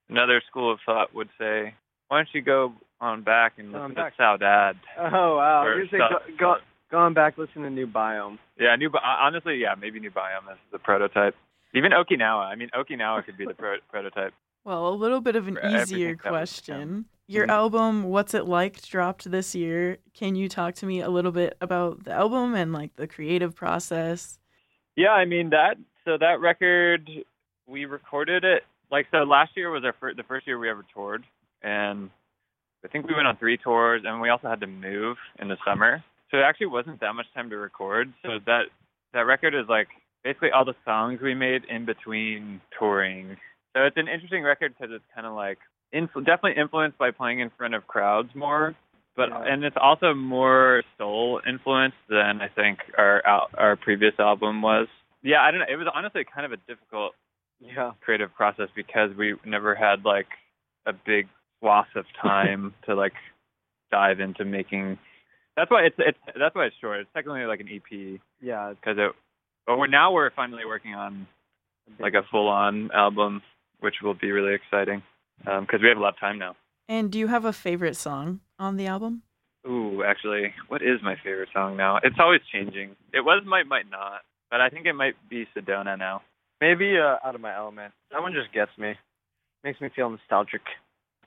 Another 0.09 0.41
school 0.49 0.71
of 0.71 0.79
thought 0.85 1.13
would 1.13 1.29
say 1.37 1.73
why 2.07 2.19
don't 2.19 2.29
you 2.33 2.41
go 2.41 2.73
on 3.01 3.23
back 3.23 3.53
and 3.57 3.73
Go 3.73 3.79
listen 3.79 3.95
back. 3.95 4.15
to 4.15 4.21
Saudade? 4.23 4.75
Oh 4.97 5.35
wow. 5.37 5.67
You 5.75 5.85
say 5.91 5.97
stuff. 5.97 6.21
go, 6.29 6.35
go, 6.39 6.55
going 6.91 7.13
back, 7.13 7.37
listen 7.37 7.63
to 7.63 7.69
New 7.69 7.87
Biome. 7.87 8.37
Yeah, 8.57 8.75
new. 8.77 8.89
Bi- 8.89 8.99
uh, 8.99 9.25
Honestly, 9.25 9.55
yeah, 9.57 9.75
maybe 9.79 9.99
New 9.99 10.11
Biome 10.11 10.51
is 10.53 10.57
the 10.71 10.79
prototype. 10.79 11.35
Even 11.75 11.91
Okinawa. 11.91 12.45
I 12.45 12.55
mean, 12.55 12.69
Okinawa 12.73 13.25
could 13.25 13.37
be 13.37 13.45
the 13.45 13.53
pro- 13.53 13.77
prototype. 13.91 14.33
Well, 14.63 14.87
a 14.87 14.95
little 14.95 15.21
bit 15.21 15.35
of 15.35 15.47
an 15.47 15.59
easier 15.63 16.15
question. 16.15 17.05
Your 17.27 17.47
Mhm. 17.47 17.51
album, 17.51 18.03
What's 18.03 18.33
It 18.33 18.45
Like, 18.45 18.81
dropped 18.81 19.29
this 19.29 19.53
year. 19.53 19.97
Can 20.13 20.35
you 20.35 20.47
talk 20.47 20.75
to 20.75 20.85
me 20.85 21.01
a 21.01 21.09
little 21.09 21.31
bit 21.31 21.57
about 21.59 22.03
the 22.05 22.11
album 22.13 22.55
and 22.55 22.71
like 22.71 22.95
the 22.95 23.07
creative 23.07 23.55
process? 23.55 24.39
Yeah, 24.95 25.11
I 25.11 25.25
mean 25.25 25.49
that. 25.49 25.77
So 26.05 26.17
that 26.17 26.39
record, 26.39 27.09
we 27.67 27.85
recorded 27.85 28.43
it 28.43 28.63
like 28.91 29.07
so. 29.11 29.17
Last 29.23 29.57
year 29.57 29.69
was 29.71 29.83
our 29.83 29.93
fir- 29.93 30.13
the 30.13 30.23
first 30.23 30.47
year 30.47 30.57
we 30.59 30.69
ever 30.69 30.85
toured, 30.93 31.25
and 31.63 32.09
I 32.83 32.87
think 32.87 33.07
we 33.07 33.15
went 33.15 33.27
on 33.27 33.35
three 33.37 33.57
tours, 33.57 34.03
and 34.05 34.21
we 34.21 34.29
also 34.29 34.47
had 34.47 34.61
to 34.61 34.67
move 34.67 35.17
in 35.39 35.47
the 35.47 35.57
summer. 35.65 36.03
So 36.31 36.37
it 36.37 36.41
actually 36.43 36.67
wasn't 36.67 36.99
that 37.01 37.13
much 37.13 37.25
time 37.33 37.49
to 37.49 37.57
record. 37.57 38.13
So 38.23 38.39
that 38.45 38.65
that 39.13 39.21
record 39.25 39.55
is 39.55 39.67
like 39.67 39.87
basically 40.25 40.49
all 40.51 40.65
the 40.65 40.75
songs 40.83 41.21
we 41.21 41.35
made 41.35 41.63
in 41.69 41.85
between 41.85 42.59
touring. 42.77 43.37
So 43.77 43.83
it's 43.83 43.95
an 43.95 44.07
interesting 44.09 44.41
record 44.43 44.73
because 44.75 44.91
it's 44.93 45.05
kind 45.13 45.27
of 45.27 45.33
like 45.35 45.59
influ- 45.93 46.25
definitely 46.25 46.59
influenced 46.59 46.97
by 46.97 47.11
playing 47.11 47.39
in 47.41 47.51
front 47.57 47.75
of 47.75 47.85
crowds 47.87 48.33
more, 48.33 48.73
but 49.15 49.29
Yeah. 49.29 49.43
and 49.53 49.63
it's 49.63 49.77
also 49.79 50.13
more 50.15 50.81
soul 50.97 51.39
influenced 51.47 51.97
than 52.09 52.41
I 52.41 52.47
think 52.49 52.79
our 52.97 53.21
al- 53.25 53.49
our 53.55 53.75
previous 53.75 54.19
album 54.19 54.61
was. 54.63 54.87
Yeah, 55.21 55.41
I 55.43 55.51
don't 55.51 55.59
know. 55.61 55.67
It 55.69 55.77
was 55.77 55.87
honestly 55.93 56.23
kind 56.25 56.45
of 56.45 56.51
a 56.51 56.57
difficult 56.67 57.13
Yeah. 57.59 57.91
creative 58.01 58.33
process 58.33 58.69
because 58.75 59.13
we 59.15 59.35
never 59.45 59.75
had 59.75 60.03
like 60.03 60.27
a 60.87 60.93
big 60.93 61.27
swath 61.59 61.95
of 61.95 62.05
time 62.21 62.73
to 62.87 62.95
like 62.95 63.13
dive 63.91 64.19
into 64.19 64.43
making. 64.43 64.97
That's 65.55 65.69
why 65.69 65.83
it's 65.83 65.95
it's 65.99 66.17
that's 66.35 66.55
why 66.55 66.65
it's 66.65 66.75
short. 66.81 66.99
It's 67.01 67.09
technically 67.13 67.45
like 67.45 67.59
an 67.59 67.69
EP 67.69 68.19
Yeah. 68.41 68.73
because 68.73 68.97
it. 68.97 69.11
But 69.65 69.77
we're 69.79 69.87
now 69.87 70.11
we're 70.13 70.29
finally 70.31 70.65
working 70.65 70.93
on 70.93 71.27
like 71.99 72.13
a 72.13 72.23
full 72.31 72.47
on 72.47 72.91
album, 72.91 73.41
which 73.79 73.95
will 74.03 74.13
be 74.13 74.31
really 74.31 74.53
exciting 74.53 75.01
because 75.39 75.81
we 75.81 75.89
have 75.89 75.97
a 75.97 76.01
lot 76.01 76.13
of 76.13 76.19
time 76.19 76.37
now. 76.39 76.55
And 76.87 77.11
do 77.11 77.17
you 77.17 77.27
have 77.27 77.45
a 77.45 77.53
favorite 77.53 77.95
song 77.97 78.41
on 78.59 78.77
the 78.77 78.87
album? 78.87 79.23
Ooh, 79.67 80.03
actually, 80.03 80.53
what 80.67 80.83
is 80.83 80.99
my 81.01 81.15
favorite 81.23 81.49
song 81.51 81.75
now? 81.75 81.97
It's 82.03 82.17
always 82.19 82.41
changing. 82.51 82.95
It 83.13 83.21
was 83.21 83.43
might 83.45 83.65
might 83.67 83.89
not, 83.89 84.21
but 84.51 84.61
I 84.61 84.69
think 84.69 84.85
it 84.85 84.93
might 84.93 85.15
be 85.29 85.47
Sedona 85.55 85.97
now. 85.97 86.21
Maybe 86.61 86.97
uh, 86.97 87.17
out 87.27 87.35
of 87.35 87.41
my 87.41 87.55
element. 87.55 87.93
That 88.11 88.21
one 88.21 88.33
just 88.33 88.53
gets 88.53 88.71
me. 88.77 88.93
Makes 89.63 89.81
me 89.81 89.89
feel 89.95 90.09
nostalgic. 90.11 90.61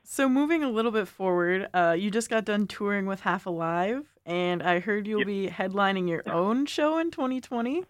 So 0.05 0.29
moving 0.29 0.62
a 0.62 0.70
little 0.70 0.92
bit 0.92 1.07
forward, 1.09 1.68
uh, 1.74 1.94
you 1.98 2.11
just 2.11 2.31
got 2.31 2.44
done 2.46 2.66
touring 2.66 3.05
with 3.07 3.20
Half 3.20 3.44
Alive, 3.44 4.07
and 4.24 4.62
I 4.62 4.79
heard 4.79 5.07
you'll 5.07 5.20
Yep. 5.20 5.27
be 5.27 5.48
headlining 5.48 6.09
your 6.09 6.22
own 6.31 6.64
show 6.64 6.96
in 6.98 7.11
2020. 7.11 7.85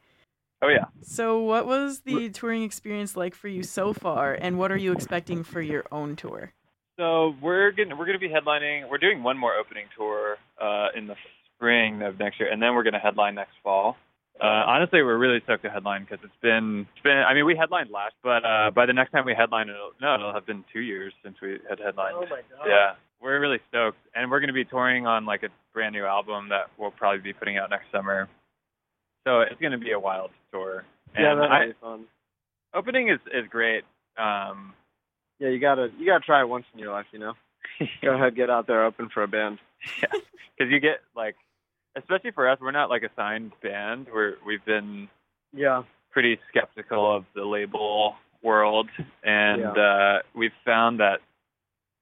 Oh 0.60 0.68
yeah. 0.68 0.86
So 1.02 1.40
what 1.40 1.66
was 1.66 2.00
the 2.00 2.30
touring 2.30 2.62
experience 2.62 3.16
like 3.16 3.34
for 3.34 3.48
you 3.48 3.62
so 3.62 3.92
far, 3.92 4.34
and 4.34 4.58
what 4.58 4.72
are 4.72 4.76
you 4.76 4.92
expecting 4.92 5.44
for 5.44 5.60
your 5.60 5.84
own 5.92 6.16
tour? 6.16 6.52
So 6.98 7.34
we're 7.40 7.70
gonna 7.70 7.94
we're 7.94 8.06
gonna 8.06 8.18
be 8.18 8.28
headlining. 8.28 8.88
We're 8.90 8.98
doing 8.98 9.22
one 9.22 9.38
more 9.38 9.54
opening 9.54 9.84
tour 9.96 10.36
uh, 10.60 10.88
in 10.96 11.06
the 11.06 11.14
spring 11.54 12.02
of 12.02 12.18
next 12.18 12.40
year, 12.40 12.50
and 12.50 12.60
then 12.60 12.74
we're 12.74 12.82
gonna 12.82 12.98
headline 12.98 13.36
next 13.36 13.54
fall. 13.62 13.96
Uh, 14.40 14.46
honestly, 14.66 15.02
we're 15.02 15.18
really 15.18 15.40
stoked 15.44 15.64
to 15.64 15.70
headline 15.70 16.02
because 16.02 16.18
it's 16.24 16.40
been 16.42 16.86
it's 16.94 17.02
been. 17.02 17.18
I 17.18 17.34
mean, 17.34 17.46
we 17.46 17.56
headlined 17.56 17.90
last, 17.90 18.14
but 18.22 18.44
uh, 18.44 18.70
by 18.72 18.86
the 18.86 18.92
next 18.92 19.12
time 19.12 19.24
we 19.24 19.34
headline, 19.34 19.68
it'll 19.68 19.92
no, 20.00 20.14
it'll 20.14 20.32
have 20.32 20.46
been 20.46 20.64
two 20.72 20.80
years 20.80 21.12
since 21.22 21.36
we 21.40 21.58
had 21.68 21.78
headlined. 21.78 22.16
Oh 22.16 22.22
my 22.22 22.42
god. 22.50 22.66
Yeah, 22.66 22.92
we're 23.20 23.40
really 23.40 23.58
stoked, 23.68 23.98
and 24.14 24.30
we're 24.30 24.40
going 24.40 24.48
to 24.48 24.54
be 24.54 24.64
touring 24.64 25.06
on 25.06 25.24
like 25.24 25.44
a 25.44 25.48
brand 25.72 25.94
new 25.94 26.04
album 26.04 26.48
that 26.50 26.70
we'll 26.78 26.90
probably 26.90 27.20
be 27.20 27.32
putting 27.32 27.58
out 27.58 27.70
next 27.70 27.86
summer. 27.92 28.28
So 29.26 29.40
it's 29.40 29.60
going 29.60 29.72
to 29.72 29.78
be 29.78 29.92
a 29.92 29.98
wild 29.98 30.30
tour. 30.52 30.84
Yeah, 31.18 31.32
And 31.32 31.42
I, 31.42 31.66
be 31.66 31.72
fun. 31.80 32.04
opening 32.74 33.08
is 33.08 33.18
is 33.32 33.48
great. 33.48 33.84
Um, 34.16 34.74
Yeah, 35.38 35.48
you 35.48 35.58
gotta 35.60 35.88
you 35.98 36.06
gotta 36.06 36.24
try 36.24 36.40
it 36.42 36.48
once 36.48 36.66
in 36.72 36.78
your 36.80 36.92
life, 36.92 37.06
you 37.12 37.18
know. 37.18 37.34
Go 38.02 38.14
ahead, 38.14 38.34
get 38.36 38.50
out 38.50 38.66
there, 38.66 38.84
open 38.84 39.08
for 39.12 39.22
a 39.22 39.28
band. 39.28 39.58
Yeah, 40.02 40.08
because 40.56 40.72
you 40.72 40.80
get 40.80 41.00
like, 41.14 41.36
especially 41.96 42.32
for 42.32 42.48
us, 42.48 42.58
we're 42.60 42.72
not 42.72 42.90
like 42.90 43.02
a 43.02 43.10
signed 43.16 43.52
band. 43.62 44.06
We're 44.12 44.34
we've 44.46 44.64
been 44.64 45.08
Yeah. 45.54 45.82
pretty 46.10 46.38
skeptical 46.48 47.14
of 47.16 47.24
the 47.34 47.44
label 47.44 48.16
world, 48.42 48.88
and 49.22 49.64
uh, 49.78 50.18
we've 50.34 50.52
found 50.64 51.00
that 51.00 51.20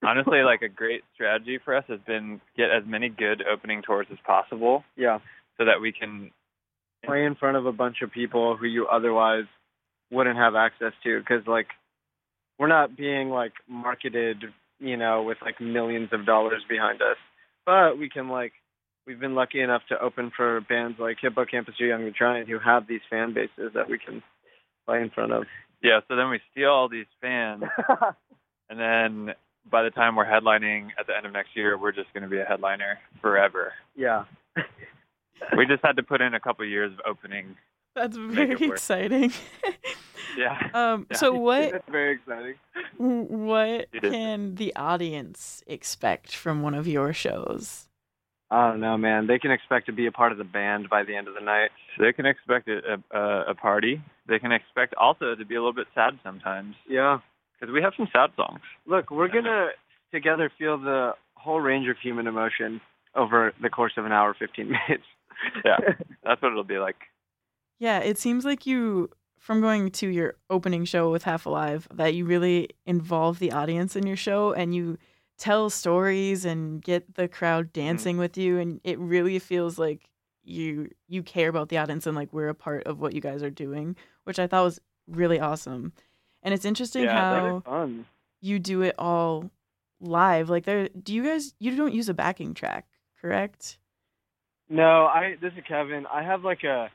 honestly, 0.03 0.43
like 0.43 0.63
a 0.63 0.69
great 0.69 1.03
strategy 1.15 1.59
for 1.65 1.75
us 1.77 1.85
has 1.89 2.01
been 2.07 2.41
get 2.57 2.71
as 2.71 2.85
many 2.87 3.09
good 3.09 3.43
opening 3.47 3.83
tours 3.83 4.07
as 4.11 4.19
possible, 4.27 4.85
Yeah. 4.97 5.19
so 5.59 5.65
that 5.67 5.81
we 5.81 5.93
can 5.93 6.31
Play 7.07 7.25
in 7.25 7.35
front 7.37 7.57
of 7.57 7.67
a 7.67 7.73
bunch 7.73 8.03
of 8.03 8.11
people 8.11 8.57
who 8.57 8.67
you 8.67 8.87
otherwise 8.87 9.45
wouldn't 10.11 10.37
have 10.37 10.55
access 10.55 10.93
to, 11.05 11.19
because 11.19 11.47
like 11.47 11.69
we're 12.59 12.69
not 12.69 12.97
being 12.97 13.31
like 13.31 13.53
marketed, 13.69 14.45
you 14.81 14.97
know, 14.97 15.23
with 15.23 15.39
like 15.43 15.61
millions 15.61 16.09
of 16.13 16.27
dollars 16.27 16.63
behind 16.69 17.03
us, 17.03 17.17
but 17.65 17.99
we 17.99 18.09
can 18.09 18.29
like. 18.29 18.53
We've 19.07 19.21
been 19.21 19.37
lucky 19.37 19.61
enough 19.61 19.83
to 19.91 20.01
open 20.01 20.33
for 20.37 20.61
bands 20.63 20.99
like 20.99 21.19
Hippo 21.23 21.45
Campus 21.45 21.77
or 21.81 21.87
Young 21.87 22.03
and 22.03 22.15
Giant 22.19 22.49
who 22.49 22.59
have 22.59 22.89
these 22.89 23.03
fan 23.09 23.33
bases 23.33 23.73
that 23.75 23.89
we 23.89 23.99
can 23.99 24.21
play 24.85 25.01
in 25.01 25.11
front 25.11 25.31
of. 25.31 25.45
yeah. 25.81 26.01
So 26.09 26.17
then 26.17 26.29
we 26.29 26.41
steal 26.51 26.71
all 26.71 26.89
these 26.89 27.07
fans, 27.21 27.63
and 28.69 28.81
then 28.81 29.35
by 29.71 29.85
the 29.85 29.91
time 29.91 30.17
we're 30.17 30.25
headlining 30.27 30.89
at 30.99 31.07
the 31.07 31.17
end 31.17 31.25
of 31.25 31.33
next 31.33 31.51
year, 31.55 31.79
we're 31.79 31.93
just 31.93 32.13
going 32.15 32.25
to 32.25 32.29
be 32.29 32.41
a 32.41 32.45
headliner 32.45 32.99
forever. 33.21 33.73
yeah. 33.95 34.25
We 35.57 35.67
just 35.67 35.85
had 35.85 35.97
to 35.97 36.03
put 36.03 36.21
in 36.21 36.35
a 36.35 36.41
couple 36.41 36.65
years 36.67 36.93
of 36.93 37.01
opening. 37.07 37.57
That's 37.95 38.17
very 38.17 38.69
exciting. 38.71 39.33
Yeah. 40.37 40.59
um, 40.75 41.07
Yeah. 41.11 41.17
so 41.17 41.33
what 41.35 41.73
That's 41.73 41.89
very 41.91 42.13
exciting. 42.15 42.55
what 42.99 43.87
can 44.03 44.57
the 44.57 44.75
audience 44.77 45.63
expect 45.67 46.35
from 46.37 46.63
one 46.63 46.75
of 46.75 46.87
your 46.87 47.13
shows? 47.15 47.89
I 48.51 48.69
don't 48.71 48.81
know, 48.81 48.97
man. 48.99 49.27
They 49.27 49.39
can 49.39 49.51
expect 49.51 49.87
to 49.87 49.93
be 49.93 50.07
a 50.07 50.13
part 50.13 50.33
of 50.33 50.39
the 50.39 50.45
band 50.45 50.89
by 50.91 51.05
the 51.05 51.17
end 51.17 51.27
of 51.27 51.35
the 51.35 51.41
night. 51.41 51.71
They 51.99 52.13
can 52.13 52.27
expect 52.27 52.69
a, 52.69 53.01
a, 53.11 53.51
a 53.51 53.55
party. 53.55 54.03
They 54.29 54.39
can 54.39 54.53
expect 54.53 54.95
also 54.97 55.35
to 55.35 55.45
be 55.45 55.55
a 55.55 55.59
little 55.59 55.73
bit 55.73 55.87
sad 55.95 56.19
sometimes 56.23 56.75
Yeah. 56.89 57.21
because 57.59 57.73
we 57.73 57.81
have 57.83 57.95
some 57.97 58.09
sad 58.13 58.31
songs. 58.37 58.61
Look, 58.87 59.11
we're 59.11 59.29
gonna 59.29 59.69
together 60.13 60.51
feel 60.59 60.77
the 60.79 61.13
whole 61.35 61.61
range 61.61 61.89
of 61.89 61.97
human 61.99 62.27
emotion 62.27 62.81
over 63.15 63.53
the 63.63 63.71
course 63.71 63.93
of 63.97 64.05
an 64.05 64.13
hour, 64.13 64.35
fifteen 64.39 64.67
minutes. 64.71 65.05
Yeah. 65.65 65.79
That's 66.25 66.43
what 66.43 66.53
it'll 66.53 66.65
be 66.65 66.79
like. 66.79 66.97
Yeah, 67.79 67.99
it 67.99 68.19
seems 68.19 68.45
like 68.45 68.67
you, 68.67 69.11
from 69.39 69.61
going 69.61 69.91
to 69.93 70.09
your 70.09 70.37
opening 70.49 70.85
show 70.85 71.11
with 71.11 71.25
Half 71.25 71.47
Alive, 71.47 71.87
that 71.93 72.15
you 72.15 72.25
really 72.25 72.71
involve 72.87 73.39
the 73.39 73.53
audience 73.53 73.97
in 73.97 74.07
your 74.07 74.17
show 74.17 74.53
and 74.53 74.75
you 74.75 74.99
tell 75.39 75.69
stories 75.69 76.45
and 76.45 76.83
get 76.83 77.15
the 77.15 77.29
crowd 77.29 77.67
mm-hmm. 77.67 77.81
dancing 77.81 78.19
with 78.19 78.37
you, 78.37 78.59
and 78.59 78.81
it 78.85 78.99
really 78.99 79.39
feels 79.39 79.79
like 79.79 80.09
you 80.43 80.89
you 81.09 81.23
care 81.23 81.49
about 81.49 81.69
the 81.69 81.77
audience 81.77 82.07
and 82.07 82.17
like 82.17 82.33
we're 82.33 82.49
a 82.49 82.55
part 82.55 82.85
of 82.85 83.01
what 83.01 83.13
you 83.13 83.21
guys 83.21 83.43
are 83.43 83.51
doing, 83.51 83.97
which 84.25 84.39
I 84.39 84.47
thought 84.47 84.65
was 84.65 84.81
really 85.07 85.41
awesome. 85.41 85.93
And 86.43 86.55
it's 86.55 86.65
interesting 86.65 87.05
Yeah, 87.05 87.41
how 87.41 87.61
fun. 87.61 88.07
you 88.41 88.59
do 88.59 88.83
it 88.83 88.95
all 88.99 89.51
live. 90.01 90.49
Like 90.49 90.65
there, 90.65 90.89
do 90.89 91.13
you 91.13 91.25
guys 91.25 91.55
you 91.59 91.75
don't 91.77 91.93
use 91.95 92.09
a 92.09 92.15
backing 92.15 92.55
track, 92.55 92.87
correct? 93.21 93.79
No, 94.69 95.07
I. 95.07 95.35
This 95.41 95.53
is 95.57 95.65
Kevin. 95.69 96.07
I 96.13 96.23
have 96.23 96.43
like 96.43 96.65
a 96.65 96.89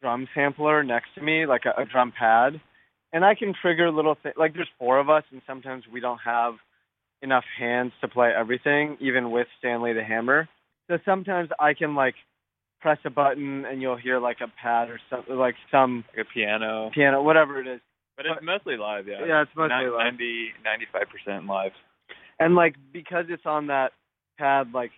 drum 0.00 0.28
sampler 0.34 0.82
next 0.82 1.08
to 1.16 1.22
me, 1.22 1.46
like 1.46 1.62
a, 1.66 1.82
a 1.82 1.84
drum 1.84 2.12
pad, 2.18 2.60
and 3.12 3.24
I 3.24 3.34
can 3.34 3.54
trigger 3.60 3.90
little 3.90 4.16
things. 4.22 4.36
Like 4.38 4.54
there's 4.54 4.68
four 4.78 4.98
of 4.98 5.10
us, 5.10 5.24
and 5.30 5.42
sometimes 5.46 5.84
we 5.92 6.00
don't 6.00 6.20
have 6.24 6.54
enough 7.20 7.44
hands 7.58 7.92
to 8.00 8.08
play 8.08 8.30
everything, 8.34 8.96
even 9.00 9.30
with 9.30 9.46
Stanley 9.58 9.92
the 9.92 10.02
hammer. 10.04 10.48
So 10.90 10.98
sometimes 11.04 11.50
I 11.60 11.74
can 11.74 11.94
like 11.94 12.14
press 12.80 12.98
a 13.04 13.10
button, 13.10 13.64
and 13.66 13.82
you'll 13.82 13.96
hear 13.98 14.18
like 14.20 14.38
a 14.40 14.48
pad 14.62 14.88
or 14.88 15.00
something, 15.10 15.34
like 15.36 15.56
some 15.70 16.04
Like 16.16 16.26
a 16.26 16.32
piano. 16.32 16.90
piano, 16.94 17.22
whatever 17.22 17.60
it 17.60 17.66
is. 17.66 17.80
But 18.16 18.26
it's 18.26 18.40
mostly 18.42 18.76
live, 18.76 19.06
yeah. 19.06 19.24
Yeah, 19.26 19.42
it's 19.42 19.50
mostly 19.56 19.84
Ni- 19.84 19.90
live. 19.90 20.12
90, 20.14 20.48
95% 21.28 21.46
live. 21.48 21.72
And 22.40 22.54
like 22.54 22.74
because 22.92 23.26
it's 23.28 23.46
on 23.46 23.66
that 23.66 23.92
pad, 24.38 24.72
like 24.72 24.92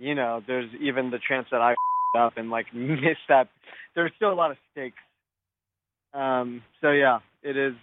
you 0.00 0.14
know, 0.16 0.42
there's 0.46 0.68
even 0.80 1.10
the 1.10 1.20
chance 1.28 1.46
that 1.52 1.60
I 1.60 1.74
up 2.18 2.36
and 2.36 2.50
like 2.50 2.66
miss 2.74 3.18
that. 3.28 3.48
There's 3.94 4.10
still 4.16 4.32
a 4.32 4.34
lot 4.34 4.50
of 4.50 4.56
stakes. 4.72 4.96
Um. 6.12 6.62
So 6.80 6.90
yeah, 6.90 7.20
it 7.42 7.56
is. 7.56 7.74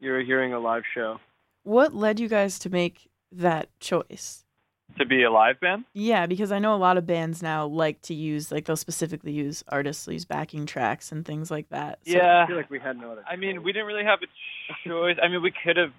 You're 0.00 0.22
hearing 0.22 0.52
a 0.54 0.58
live 0.60 0.82
show. 0.94 1.18
What 1.64 1.94
led 1.94 2.20
you 2.20 2.28
guys 2.28 2.58
to 2.60 2.70
make 2.70 3.08
that 3.32 3.68
choice? 3.80 4.44
To 4.98 5.04
be 5.04 5.24
a 5.24 5.30
live 5.30 5.58
band? 5.60 5.84
Yeah, 5.94 6.26
because 6.26 6.52
I 6.52 6.58
know 6.58 6.74
a 6.74 6.76
lot 6.78 6.96
of 6.96 7.06
bands 7.06 7.42
now 7.42 7.66
like 7.66 8.00
to 8.02 8.14
use 8.14 8.52
like 8.52 8.64
they'll 8.66 8.76
specifically 8.76 9.32
use 9.32 9.64
artists 9.68 10.06
use 10.06 10.24
backing 10.24 10.64
tracks 10.64 11.10
and 11.12 11.24
things 11.24 11.50
like 11.50 11.68
that. 11.70 11.98
So- 12.06 12.12
Yeah. 12.16 12.44
I 12.44 12.46
feel 12.46 12.56
like 12.56 12.70
we 12.70 12.78
had 12.78 12.96
no 12.96 13.10
other. 13.12 13.24
I 13.28 13.36
mean, 13.36 13.62
we 13.62 13.72
didn't 13.72 13.88
really 13.88 14.04
have 14.04 14.20
a 14.22 14.88
choice. 14.88 15.16
I 15.22 15.28
mean, 15.28 15.42
we 15.42 15.50
could 15.64 15.76
have. 15.76 15.92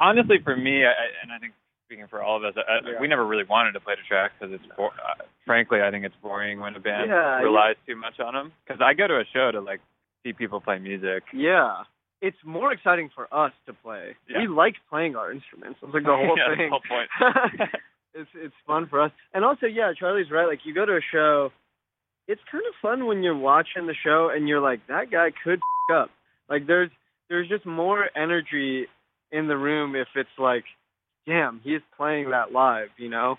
Honestly, 0.00 0.38
for 0.42 0.56
me, 0.56 0.84
I, 0.84 0.88
I- 0.88 1.14
and 1.22 1.30
I 1.32 1.38
think 1.38 1.52
speaking 1.86 2.06
for 2.08 2.22
all 2.22 2.36
of 2.36 2.44
us, 2.44 2.54
I, 2.56 2.80
Yeah. 2.86 3.00
we 3.00 3.08
never 3.08 3.24
really 3.26 3.44
wanted 3.48 3.72
to 3.72 3.80
play 3.80 3.94
the 3.94 4.02
tracks 4.06 4.34
because 4.38 4.52
it's. 4.54 4.66
Bo- 4.76 4.86
uh, 4.88 5.22
frankly, 5.44 5.80
I 5.82 5.90
think 5.90 6.04
it's 6.04 6.14
boring 6.22 6.60
when 6.60 6.74
a 6.76 6.80
band 6.80 7.08
Yeah, 7.10 7.40
relies 7.40 7.76
too 7.86 7.96
much 7.96 8.18
on 8.20 8.34
them. 8.34 8.52
Because 8.66 8.80
I 8.84 8.94
go 8.94 9.06
to 9.06 9.14
a 9.18 9.24
show 9.32 9.50
to 9.52 9.60
like 9.60 9.80
see 10.22 10.32
people 10.32 10.60
play 10.60 10.78
music. 10.78 11.22
Yeah. 11.32 11.84
It's 12.22 12.36
more 12.44 12.72
exciting 12.72 13.10
for 13.14 13.32
us 13.32 13.52
to 13.66 13.72
play. 13.74 14.16
Yeah. 14.28 14.40
We 14.40 14.48
like 14.48 14.74
playing 14.90 15.16
our 15.16 15.30
instruments. 15.32 15.78
It's 15.82 15.92
like 15.94 16.02
the 16.04 16.10
whole 16.16 16.36
Yeah, 16.36 16.56
thing. 16.56 16.70
whole 16.70 16.80
point. 16.88 17.08
it's 18.14 18.30
it's 18.34 18.54
fun 18.66 18.86
for 18.88 19.00
us. 19.02 19.12
And 19.34 19.44
also, 19.44 19.66
yeah, 19.66 19.92
Charlie's 19.98 20.30
right. 20.30 20.46
Like 20.46 20.60
you 20.64 20.74
go 20.74 20.84
to 20.86 20.96
a 20.96 21.00
show, 21.12 21.50
it's 22.26 22.40
kind 22.50 22.64
of 22.66 22.74
fun 22.82 23.06
when 23.06 23.22
you're 23.22 23.36
watching 23.36 23.86
the 23.86 23.94
show 23.94 24.30
and 24.34 24.48
you're 24.48 24.60
like, 24.60 24.80
that 24.88 25.10
guy 25.10 25.28
could 25.44 25.60
f- 25.90 25.96
up. 26.04 26.10
Like 26.48 26.66
there's 26.66 26.90
there's 27.28 27.48
just 27.48 27.66
more 27.66 28.08
energy 28.16 28.86
in 29.32 29.48
the 29.48 29.56
room 29.56 29.94
if 29.96 30.08
it's 30.14 30.28
like, 30.38 30.64
damn, 31.26 31.60
he's 31.62 31.80
playing 31.96 32.30
that 32.30 32.52
live, 32.52 32.88
you 32.96 33.08
know? 33.08 33.36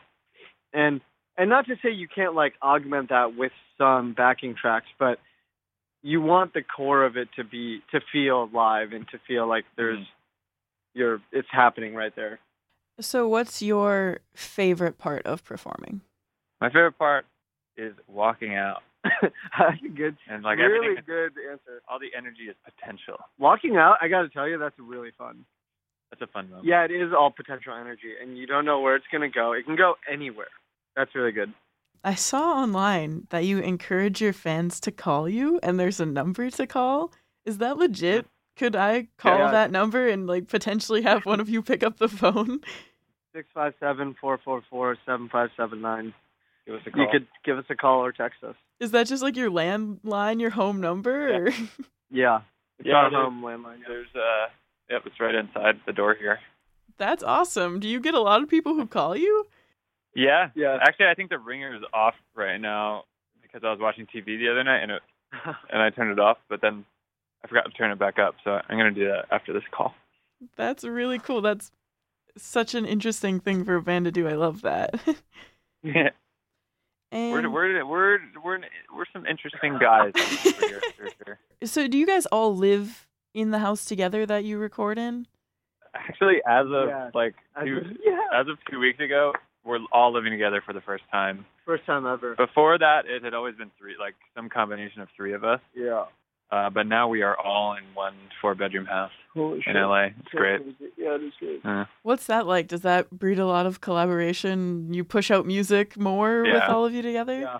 And 0.73 1.01
and 1.37 1.49
not 1.49 1.67
to 1.67 1.75
say 1.83 1.91
you 1.91 2.07
can't 2.07 2.35
like 2.35 2.53
augment 2.61 3.09
that 3.09 3.35
with 3.35 3.51
some 3.77 4.13
backing 4.13 4.55
tracks, 4.59 4.87
but 4.99 5.19
you 6.01 6.21
want 6.21 6.53
the 6.53 6.63
core 6.63 7.05
of 7.05 7.15
it 7.17 7.29
to 7.35 7.43
be 7.43 7.81
to 7.91 8.01
feel 8.11 8.49
live 8.53 8.91
and 8.91 9.07
to 9.09 9.19
feel 9.27 9.47
like 9.47 9.65
there's 9.75 9.99
mm-hmm. 9.99 10.99
you're 10.99 11.21
it's 11.31 11.47
happening 11.51 11.93
right 11.93 12.15
there. 12.15 12.39
So 12.99 13.27
what's 13.27 13.61
your 13.61 14.19
favorite 14.33 14.97
part 14.97 15.25
of 15.25 15.43
performing? 15.43 16.01
My 16.59 16.69
favorite 16.69 16.97
part 16.97 17.25
is 17.77 17.93
walking 18.07 18.55
out 18.55 18.81
That's 19.21 19.81
a 19.83 19.89
good, 19.89 20.17
and 20.29 20.43
like 20.43 20.57
really 20.57 20.95
good 21.05 21.33
answer. 21.49 21.81
All 21.87 21.99
the 21.99 22.09
energy 22.17 22.43
is 22.49 22.55
potential. 22.65 23.17
Walking 23.37 23.77
out, 23.77 23.97
I 24.01 24.07
got 24.07 24.21
to 24.23 24.29
tell 24.29 24.47
you, 24.47 24.57
that's 24.57 24.75
really 24.77 25.11
fun. 25.17 25.45
That's 26.09 26.21
a 26.21 26.27
fun 26.27 26.49
moment. 26.49 26.65
Yeah, 26.67 26.83
it 26.85 26.91
is 26.91 27.11
all 27.17 27.31
potential 27.31 27.73
energy, 27.73 28.13
and 28.21 28.37
you 28.37 28.47
don't 28.47 28.65
know 28.65 28.79
where 28.79 28.95
it's 28.95 29.05
gonna 29.11 29.29
go. 29.29 29.51
It 29.53 29.65
can 29.65 29.75
go 29.75 29.95
anywhere. 30.11 30.47
That's 30.95 31.13
really 31.15 31.31
good. 31.31 31.53
I 32.03 32.15
saw 32.15 32.53
online 32.53 33.27
that 33.29 33.43
you 33.45 33.59
encourage 33.59 34.21
your 34.21 34.31
fans 34.33 34.79
to 34.81 34.91
call 34.91 35.27
you 35.27 35.59
and 35.63 35.79
there's 35.79 35.99
a 35.99 36.05
number 36.05 36.49
to 36.51 36.65
call. 36.67 37.11
Is 37.45 37.57
that 37.57 37.77
legit? 37.77 38.27
Could 38.55 38.75
I 38.75 39.07
call 39.17 39.37
Yeah. 39.39 39.51
that 39.51 39.71
number 39.71 40.07
and 40.07 40.25
like 40.27 40.47
potentially 40.47 41.01
have 41.01 41.25
one 41.25 41.39
of 41.39 41.49
you 41.49 41.61
pick 41.61 41.83
up 41.83 41.97
the 41.97 42.07
phone? 42.07 42.61
Six 43.35 43.47
five 43.53 43.73
seven 43.79 44.15
four 44.21 44.37
four 44.43 44.63
four 44.69 44.95
seven 45.05 45.27
five 45.29 45.49
seven 45.57 45.81
nine. 45.81 46.13
Give 46.65 46.75
us 46.75 46.81
a 46.85 46.91
call. 46.91 47.01
You 47.03 47.07
could 47.11 47.27
give 47.43 47.57
us 47.57 47.65
a 47.69 47.75
call 47.75 47.99
or 48.03 48.11
text 48.11 48.43
us. 48.43 48.55
Is 48.79 48.91
that 48.91 49.07
just 49.07 49.21
like 49.23 49.35
your 49.35 49.51
landline, 49.51 50.39
your 50.39 50.51
home 50.51 50.79
number? 50.79 51.47
Or? 51.47 51.51
Yeah, 52.09 52.41
it's 52.79 52.87
Yeah, 52.87 52.95
our 52.95 53.09
home 53.11 53.41
landline. 53.43 53.79
yeah. 53.81 53.87
There's 53.89 54.15
uh, 54.15 54.47
yep, 54.89 55.03
it's 55.05 55.19
right 55.19 55.35
inside 55.35 55.79
the 55.85 55.93
door 55.93 56.15
here. 56.15 56.39
That's 56.97 57.23
awesome. 57.23 57.79
Do 57.79 57.87
you 57.87 57.99
get 57.99 58.13
a 58.13 58.19
lot 58.19 58.41
of 58.41 58.49
people 58.49 58.73
who 58.73 58.87
call 58.87 59.15
you? 59.15 59.45
Yeah. 60.15 60.49
Yeah. 60.55 60.77
Actually, 60.81 61.07
I 61.07 61.13
think 61.13 61.29
the 61.29 61.37
ringer 61.37 61.75
is 61.75 61.83
off 61.93 62.15
right 62.35 62.57
now 62.59 63.03
because 63.41 63.61
I 63.63 63.69
was 63.71 63.79
watching 63.79 64.07
TV 64.07 64.37
the 64.39 64.49
other 64.51 64.63
night 64.63 64.79
and 64.81 64.91
it 64.93 65.01
and 65.71 65.81
I 65.81 65.89
turned 65.91 66.11
it 66.11 66.19
off, 66.19 66.37
but 66.49 66.61
then 66.61 66.85
I 67.43 67.47
forgot 67.47 67.65
to 67.65 67.71
turn 67.71 67.91
it 67.91 67.99
back 67.99 68.17
up. 68.17 68.35
So 68.43 68.51
I'm 68.51 68.77
gonna 68.77 68.91
do 68.91 69.05
that 69.07 69.25
after 69.31 69.53
this 69.53 69.63
call. 69.71 69.93
That's 70.55 70.83
really 70.83 71.19
cool. 71.19 71.41
That's 71.41 71.71
such 72.37 72.75
an 72.75 72.85
interesting 72.85 73.39
thing 73.39 73.65
for 73.65 73.75
a 73.75 73.81
band 73.81 74.05
to 74.05 74.11
do. 74.11 74.27
I 74.27 74.33
love 74.33 74.61
that. 74.61 74.95
Yeah. 75.83 76.09
and 77.11 77.31
We're 77.31 77.49
we're 77.49 77.85
we're 77.85 78.19
we're 78.43 78.59
we're 78.93 79.05
some 79.13 79.25
interesting 79.25 79.77
guys 79.79 80.11
over 80.15 80.65
here 80.67 80.81
for 80.97 81.07
sure. 81.25 81.39
so 81.63 81.87
do 81.87 81.97
you 81.97 82.05
guys 82.05 82.25
all 82.25 82.53
live 82.55 83.06
in 83.37 83.51
the 83.51 83.59
house 83.59 83.85
together 83.85 84.25
that 84.25 84.43
you 84.43 84.57
record 84.57 84.97
in? 84.97 85.27
Actually, 85.93 86.41
as 86.47 86.65
of 86.65 86.89
Yeah. 86.89 87.11
like 87.13 87.35
I 87.55 87.63
two, 87.65 87.81
think- 87.81 87.99
yeah, 88.03 88.19
as 88.33 88.47
of 88.47 88.57
two 88.69 88.79
weeks 88.79 88.99
ago, 88.99 89.33
we're 89.63 89.79
all 89.91 90.11
living 90.11 90.31
together 90.31 90.61
for 90.65 90.73
the 90.73 90.81
first 90.81 91.03
time. 91.11 91.45
first 91.65 91.85
time 91.85 92.05
ever. 92.07 92.33
Before 92.35 92.77
that, 92.77 93.05
it 93.05 93.23
had 93.23 93.33
always 93.33 93.55
been 93.55 93.69
three, 93.77 93.95
like 93.99 94.15
some 94.35 94.47
combination 94.49 95.01
of 95.01 95.09
three 95.15 95.33
of 95.33 95.43
us. 95.43 95.59
Yeah. 95.75 96.05
Uh, 96.49 96.69
but 96.69 96.87
now 96.87 97.09
we 97.09 97.21
are 97.23 97.37
all 97.37 97.73
in 97.73 97.83
one 97.93 98.13
four-bedroom 98.41 98.85
house 98.85 99.11
Holy 99.33 99.61
in 99.67 99.75
LA. 99.75 100.05
It's 100.19 100.29
great. 100.31 100.61
Yeah, 100.97 101.15
it 101.15 101.23
is 101.23 101.33
great. 101.39 101.65
Uh, 101.65 101.83
What's 102.03 102.25
that 102.27 102.47
like? 102.47 102.67
Does 102.69 102.81
that 102.81 103.09
breed 103.11 103.37
a 103.37 103.45
lot 103.45 103.65
of 103.65 103.81
collaboration? 103.81 104.93
You 104.93 105.03
push 105.03 105.29
out 105.29 105.45
music 105.45 105.97
more 105.97 106.43
with 106.43 106.63
all 106.63 106.85
of 106.85 106.93
you 106.93 107.01
together? 107.01 107.37
Yeah. 107.39 107.57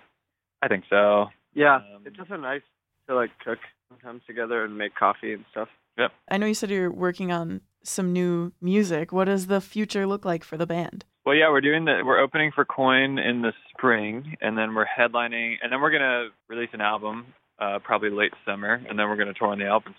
I 0.61 0.69
think 0.69 0.85
so. 0.89 1.27
Yeah, 1.53 1.75
Um, 1.77 2.03
it's 2.05 2.17
also 2.17 2.37
nice 2.37 2.61
to 3.09 3.15
like 3.15 3.31
cook 3.43 3.59
sometimes 3.89 4.21
together 4.27 4.63
and 4.63 4.77
make 4.77 4.95
coffee 4.95 5.33
and 5.33 5.45
stuff. 5.51 5.69
Yeah. 5.97 6.09
I 6.29 6.37
know 6.37 6.45
you 6.45 6.53
said 6.53 6.69
you're 6.69 6.91
working 6.91 7.31
on 7.31 7.61
some 7.83 8.13
new 8.13 8.51
music. 8.61 9.11
What 9.11 9.25
does 9.25 9.47
the 9.47 9.61
future 9.61 10.05
look 10.05 10.25
like 10.25 10.43
for 10.43 10.57
the 10.57 10.67
band? 10.67 11.05
Well, 11.25 11.35
yeah, 11.35 11.49
we're 11.49 11.61
doing 11.61 11.85
the 11.85 12.01
we're 12.05 12.19
opening 12.19 12.51
for 12.53 12.63
Coin 12.63 13.19
in 13.19 13.41
the 13.41 13.51
spring, 13.69 14.37
and 14.39 14.57
then 14.57 14.75
we're 14.75 14.85
headlining, 14.85 15.55
and 15.61 15.71
then 15.71 15.81
we're 15.81 15.91
gonna 15.91 16.29
release 16.47 16.69
an 16.71 16.81
album, 16.81 17.25
uh, 17.59 17.79
probably 17.83 18.09
late 18.09 18.31
summer, 18.45 18.81
and 18.87 18.97
then 18.97 19.09
we're 19.09 19.17
gonna 19.17 19.33
tour 19.33 19.49
on 19.49 19.59
the 19.59 19.65
albums, 19.65 19.97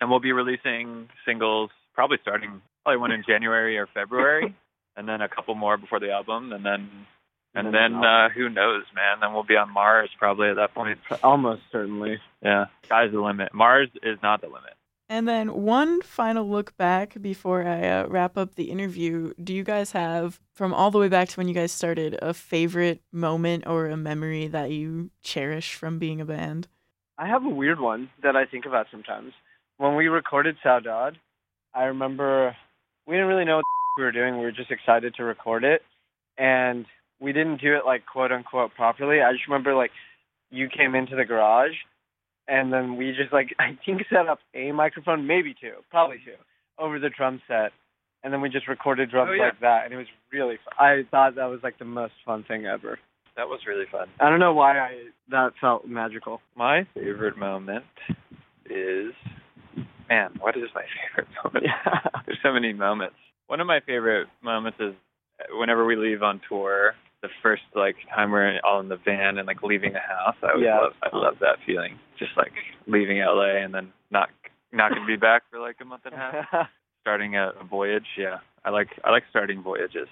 and 0.00 0.10
we'll 0.10 0.20
be 0.20 0.32
releasing 0.32 1.08
singles 1.24 1.70
probably 1.94 2.18
starting 2.22 2.60
probably 2.84 2.98
one 2.98 3.10
in 3.10 3.24
January 3.26 3.78
or 3.78 3.86
February, 3.94 4.54
and 4.96 5.08
then 5.08 5.22
a 5.22 5.28
couple 5.28 5.54
more 5.54 5.78
before 5.78 6.00
the 6.00 6.10
album, 6.10 6.52
and 6.52 6.64
then 6.64 6.90
and 7.54 7.66
And 7.66 7.74
then 7.74 7.92
then 7.92 8.04
uh, 8.04 8.28
who 8.28 8.48
knows, 8.48 8.84
man? 8.94 9.20
Then 9.20 9.32
we'll 9.32 9.42
be 9.44 9.56
on 9.56 9.72
Mars 9.72 10.10
probably 10.18 10.48
at 10.48 10.56
that 10.56 10.74
point. 10.74 10.98
Almost 11.22 11.62
certainly. 11.72 12.18
Yeah, 12.42 12.66
sky's 12.84 13.12
the 13.12 13.20
limit. 13.20 13.52
Mars 13.52 13.88
is 14.02 14.18
not 14.22 14.40
the 14.40 14.46
limit. 14.46 14.74
And 15.08 15.26
then 15.26 15.64
one 15.64 16.02
final 16.02 16.48
look 16.48 16.76
back 16.76 17.20
before 17.20 17.66
I 17.66 17.88
uh, 17.88 18.06
wrap 18.06 18.38
up 18.38 18.54
the 18.54 18.70
interview. 18.70 19.34
Do 19.42 19.52
you 19.52 19.64
guys 19.64 19.90
have, 19.90 20.40
from 20.54 20.72
all 20.72 20.92
the 20.92 20.98
way 20.98 21.08
back 21.08 21.28
to 21.30 21.36
when 21.36 21.48
you 21.48 21.54
guys 21.54 21.72
started, 21.72 22.16
a 22.22 22.32
favorite 22.32 23.02
moment 23.10 23.66
or 23.66 23.88
a 23.88 23.96
memory 23.96 24.46
that 24.46 24.70
you 24.70 25.10
cherish 25.20 25.74
from 25.74 25.98
being 25.98 26.20
a 26.20 26.24
band? 26.24 26.68
I 27.18 27.26
have 27.26 27.44
a 27.44 27.48
weird 27.48 27.80
one 27.80 28.08
that 28.22 28.36
I 28.36 28.46
think 28.46 28.66
about 28.66 28.86
sometimes. 28.92 29.32
When 29.78 29.96
we 29.96 30.06
recorded 30.06 30.56
Saudade, 30.64 31.16
I 31.74 31.84
remember 31.84 32.56
we 33.04 33.16
didn't 33.16 33.28
really 33.28 33.44
know 33.44 33.56
what 33.56 33.64
we 33.98 34.04
were 34.04 34.12
doing. 34.12 34.38
We 34.38 34.44
were 34.44 34.52
just 34.52 34.70
excited 34.70 35.16
to 35.16 35.24
record 35.24 35.64
it, 35.64 35.82
and 36.38 36.86
we 37.20 37.32
didn't 37.32 37.60
do 37.60 37.74
it 37.76 37.84
like 37.86 38.06
quote 38.06 38.32
unquote 38.32 38.74
properly. 38.74 39.20
I 39.22 39.32
just 39.32 39.46
remember 39.46 39.74
like 39.74 39.90
you 40.50 40.68
came 40.68 40.94
into 40.94 41.16
the 41.16 41.24
garage, 41.24 41.76
and 42.48 42.72
then 42.72 42.96
we 42.96 43.12
just 43.12 43.32
like 43.32 43.54
I 43.58 43.78
think 43.84 44.02
set 44.10 44.28
up 44.28 44.38
a 44.54 44.72
microphone, 44.72 45.26
maybe 45.26 45.54
two, 45.60 45.74
probably 45.90 46.16
two, 46.24 46.34
over 46.78 46.98
the 46.98 47.10
drum 47.10 47.40
set, 47.46 47.72
and 48.24 48.32
then 48.32 48.40
we 48.40 48.48
just 48.48 48.68
recorded 48.68 49.10
drums 49.10 49.30
Oh, 49.32 49.34
yeah. 49.36 49.44
like 49.44 49.60
that, 49.60 49.84
and 49.84 49.94
it 49.94 49.98
was 49.98 50.06
really. 50.32 50.56
Fun. 50.64 50.74
I 50.78 51.02
thought 51.10 51.34
that 51.36 51.46
was 51.46 51.60
like 51.62 51.78
the 51.78 51.84
most 51.84 52.14
fun 52.24 52.44
thing 52.48 52.66
ever. 52.66 52.98
That 53.36 53.48
was 53.48 53.60
really 53.66 53.84
fun. 53.90 54.08
I 54.18 54.28
don't 54.28 54.40
know 54.40 54.52
why 54.52 54.78
I 54.78 54.90
that 55.30 55.52
felt 55.60 55.86
magical. 55.86 56.40
My 56.56 56.86
favorite 56.94 57.38
moment 57.38 57.84
is, 58.68 59.12
man, 60.08 60.30
what 60.40 60.56
is 60.56 60.64
my 60.74 60.82
favorite 61.16 61.28
moment? 61.44 61.66
There's 62.26 62.38
so 62.42 62.52
many 62.52 62.72
moments. 62.72 63.14
One 63.46 63.60
of 63.60 63.66
my 63.66 63.80
favorite 63.80 64.26
moments 64.42 64.78
is 64.80 64.94
whenever 65.52 65.84
we 65.84 65.96
leave 65.96 66.22
on 66.22 66.40
tour. 66.48 66.94
The 67.22 67.28
first 67.42 67.62
like 67.74 67.96
time 68.14 68.30
we're 68.30 68.58
all 68.64 68.80
in 68.80 68.88
the 68.88 68.96
van 68.96 69.36
and 69.38 69.46
like 69.46 69.62
leaving 69.62 69.92
the 69.92 69.98
house. 70.00 70.36
I 70.42 70.50
always 70.52 70.64
Yeah. 70.64 70.78
love 70.80 70.92
I 71.02 71.16
love 71.16 71.36
that 71.40 71.58
feeling. 71.66 71.98
Just 72.18 72.32
like 72.36 72.52
leaving 72.86 73.18
LA 73.18 73.56
and 73.64 73.74
then 73.74 73.92
not 74.10 74.30
not 74.72 74.90
gonna 74.94 75.06
be 75.06 75.16
back 75.16 75.42
for 75.50 75.58
like 75.60 75.76
a 75.80 75.84
month 75.84 76.02
and 76.06 76.14
a 76.14 76.18
half. 76.50 76.68
Starting 77.02 77.36
a, 77.36 77.52
a 77.60 77.64
voyage, 77.64 78.06
yeah. 78.16 78.38
I 78.64 78.70
like 78.70 78.88
I 79.04 79.10
like 79.10 79.24
starting 79.30 79.62
voyages. 79.62 80.08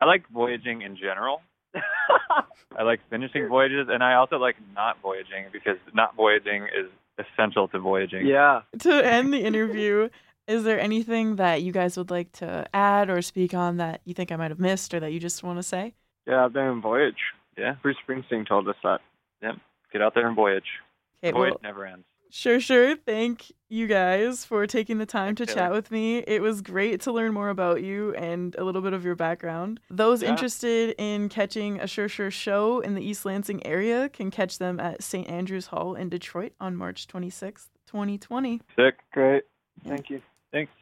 I 0.00 0.06
like 0.06 0.28
voyaging 0.30 0.82
in 0.82 0.96
general, 0.96 1.40
I 2.76 2.82
like 2.82 3.00
finishing 3.10 3.46
voyages, 3.48 3.86
and 3.88 4.02
I 4.02 4.14
also 4.14 4.36
like 4.38 4.56
not 4.74 5.00
voyaging 5.02 5.46
because 5.52 5.76
not 5.94 6.16
voyaging 6.16 6.64
is 6.64 6.90
essential 7.18 7.68
to 7.68 7.78
voyaging. 7.78 8.26
yeah. 8.26 8.62
to 8.80 8.92
end 9.06 9.32
the 9.32 9.38
interview, 9.44 10.08
is 10.48 10.64
there 10.64 10.80
anything 10.80 11.36
that 11.36 11.62
you 11.62 11.70
guys 11.70 11.96
would 11.96 12.10
like 12.10 12.32
to 12.32 12.66
add 12.74 13.08
or 13.10 13.22
speak 13.22 13.54
on 13.54 13.76
that 13.76 14.00
you 14.04 14.14
think 14.14 14.32
I 14.32 14.36
might 14.36 14.50
have 14.50 14.58
missed 14.58 14.92
or 14.94 15.00
that 15.00 15.12
you 15.12 15.20
just 15.20 15.42
want 15.44 15.58
to 15.58 15.62
say? 15.62 15.94
Yeah, 16.26 16.44
I've 16.44 16.52
been 16.52 16.62
on 16.66 16.80
voyage. 16.82 17.16
Yeah. 17.58 17.74
Bruce 17.82 17.96
Springsteen 18.08 18.46
told 18.48 18.68
us 18.68 18.76
that. 18.82 19.00
Yep. 19.42 19.56
Get 19.92 20.02
out 20.02 20.14
there 20.14 20.26
and 20.26 20.36
voyage. 20.36 20.64
Okay, 21.22 21.32
Voyage 21.32 21.52
well, 21.52 21.60
never 21.62 21.84
ends. 21.86 22.04
sure, 22.30 22.58
sure. 22.60 22.96
Thank 22.96 23.52
you 23.68 23.86
guys 23.86 24.44
for 24.44 24.66
taking 24.66 24.98
the 24.98 25.06
time 25.06 25.34
Thanks, 25.36 25.52
to 25.52 25.54
Taylor. 25.54 25.66
chat 25.68 25.72
with 25.72 25.90
me. 25.90 26.18
It 26.18 26.40
was 26.42 26.62
great 26.62 27.00
to 27.02 27.12
learn 27.12 27.32
more 27.32 27.48
about 27.50 27.82
you 27.82 28.14
and 28.14 28.54
a 28.56 28.64
little 28.64 28.80
bit 28.82 28.92
of 28.92 29.04
your 29.04 29.14
background. 29.14 29.80
Those 29.90 30.22
Yeah. 30.22 30.30
interested 30.30 30.94
in 30.98 31.28
catching 31.28 31.78
a 31.80 31.86
Sure 31.86 32.08
Sure 32.08 32.30
show 32.30 32.80
in 32.80 32.94
the 32.94 33.02
East 33.02 33.24
Lansing 33.24 33.64
area 33.66 34.08
can 34.08 34.30
catch 34.30 34.58
them 34.58 34.80
at 34.80 35.02
St. 35.02 35.28
Andrews 35.28 35.66
Hall 35.66 35.94
in 35.94 36.08
Detroit 36.08 36.52
on 36.60 36.74
March 36.76 37.06
26th, 37.06 37.68
2020. 37.86 38.60
Sick. 38.76 38.98
Great. 39.12 39.42
Thank 39.86 40.08
you. 40.10 40.22
Thanks. 40.52 40.72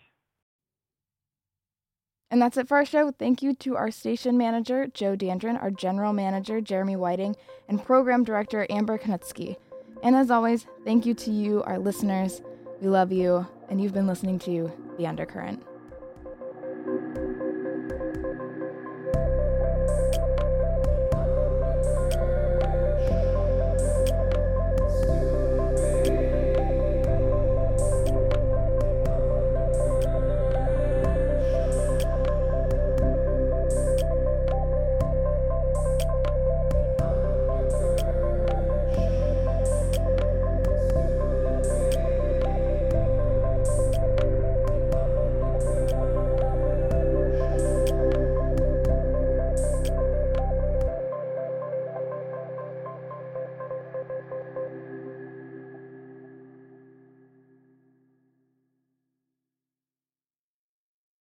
And 2.30 2.40
that's 2.40 2.56
it 2.56 2.68
for 2.68 2.76
our 2.76 2.84
show. 2.84 3.10
Thank 3.10 3.42
you 3.42 3.54
to 3.54 3.76
our 3.76 3.90
station 3.90 4.38
manager, 4.38 4.86
Joe 4.86 5.16
Dandrin, 5.16 5.60
our 5.60 5.70
general 5.70 6.12
manager, 6.12 6.60
Jeremy 6.60 6.96
Whiting, 6.96 7.34
and 7.68 7.84
program 7.84 8.22
director, 8.22 8.66
Amber 8.70 8.98
Knutsky. 8.98 9.56
And 10.02 10.14
as 10.14 10.30
always, 10.30 10.66
thank 10.84 11.06
you 11.06 11.14
to 11.14 11.30
you, 11.30 11.62
our 11.64 11.78
listeners. 11.78 12.40
We 12.80 12.88
love 12.88 13.10
you, 13.12 13.46
and 13.68 13.80
you've 13.80 13.92
been 13.92 14.06
listening 14.06 14.38
to 14.40 14.72
The 14.96 15.06
Undercurrent. 15.06 15.69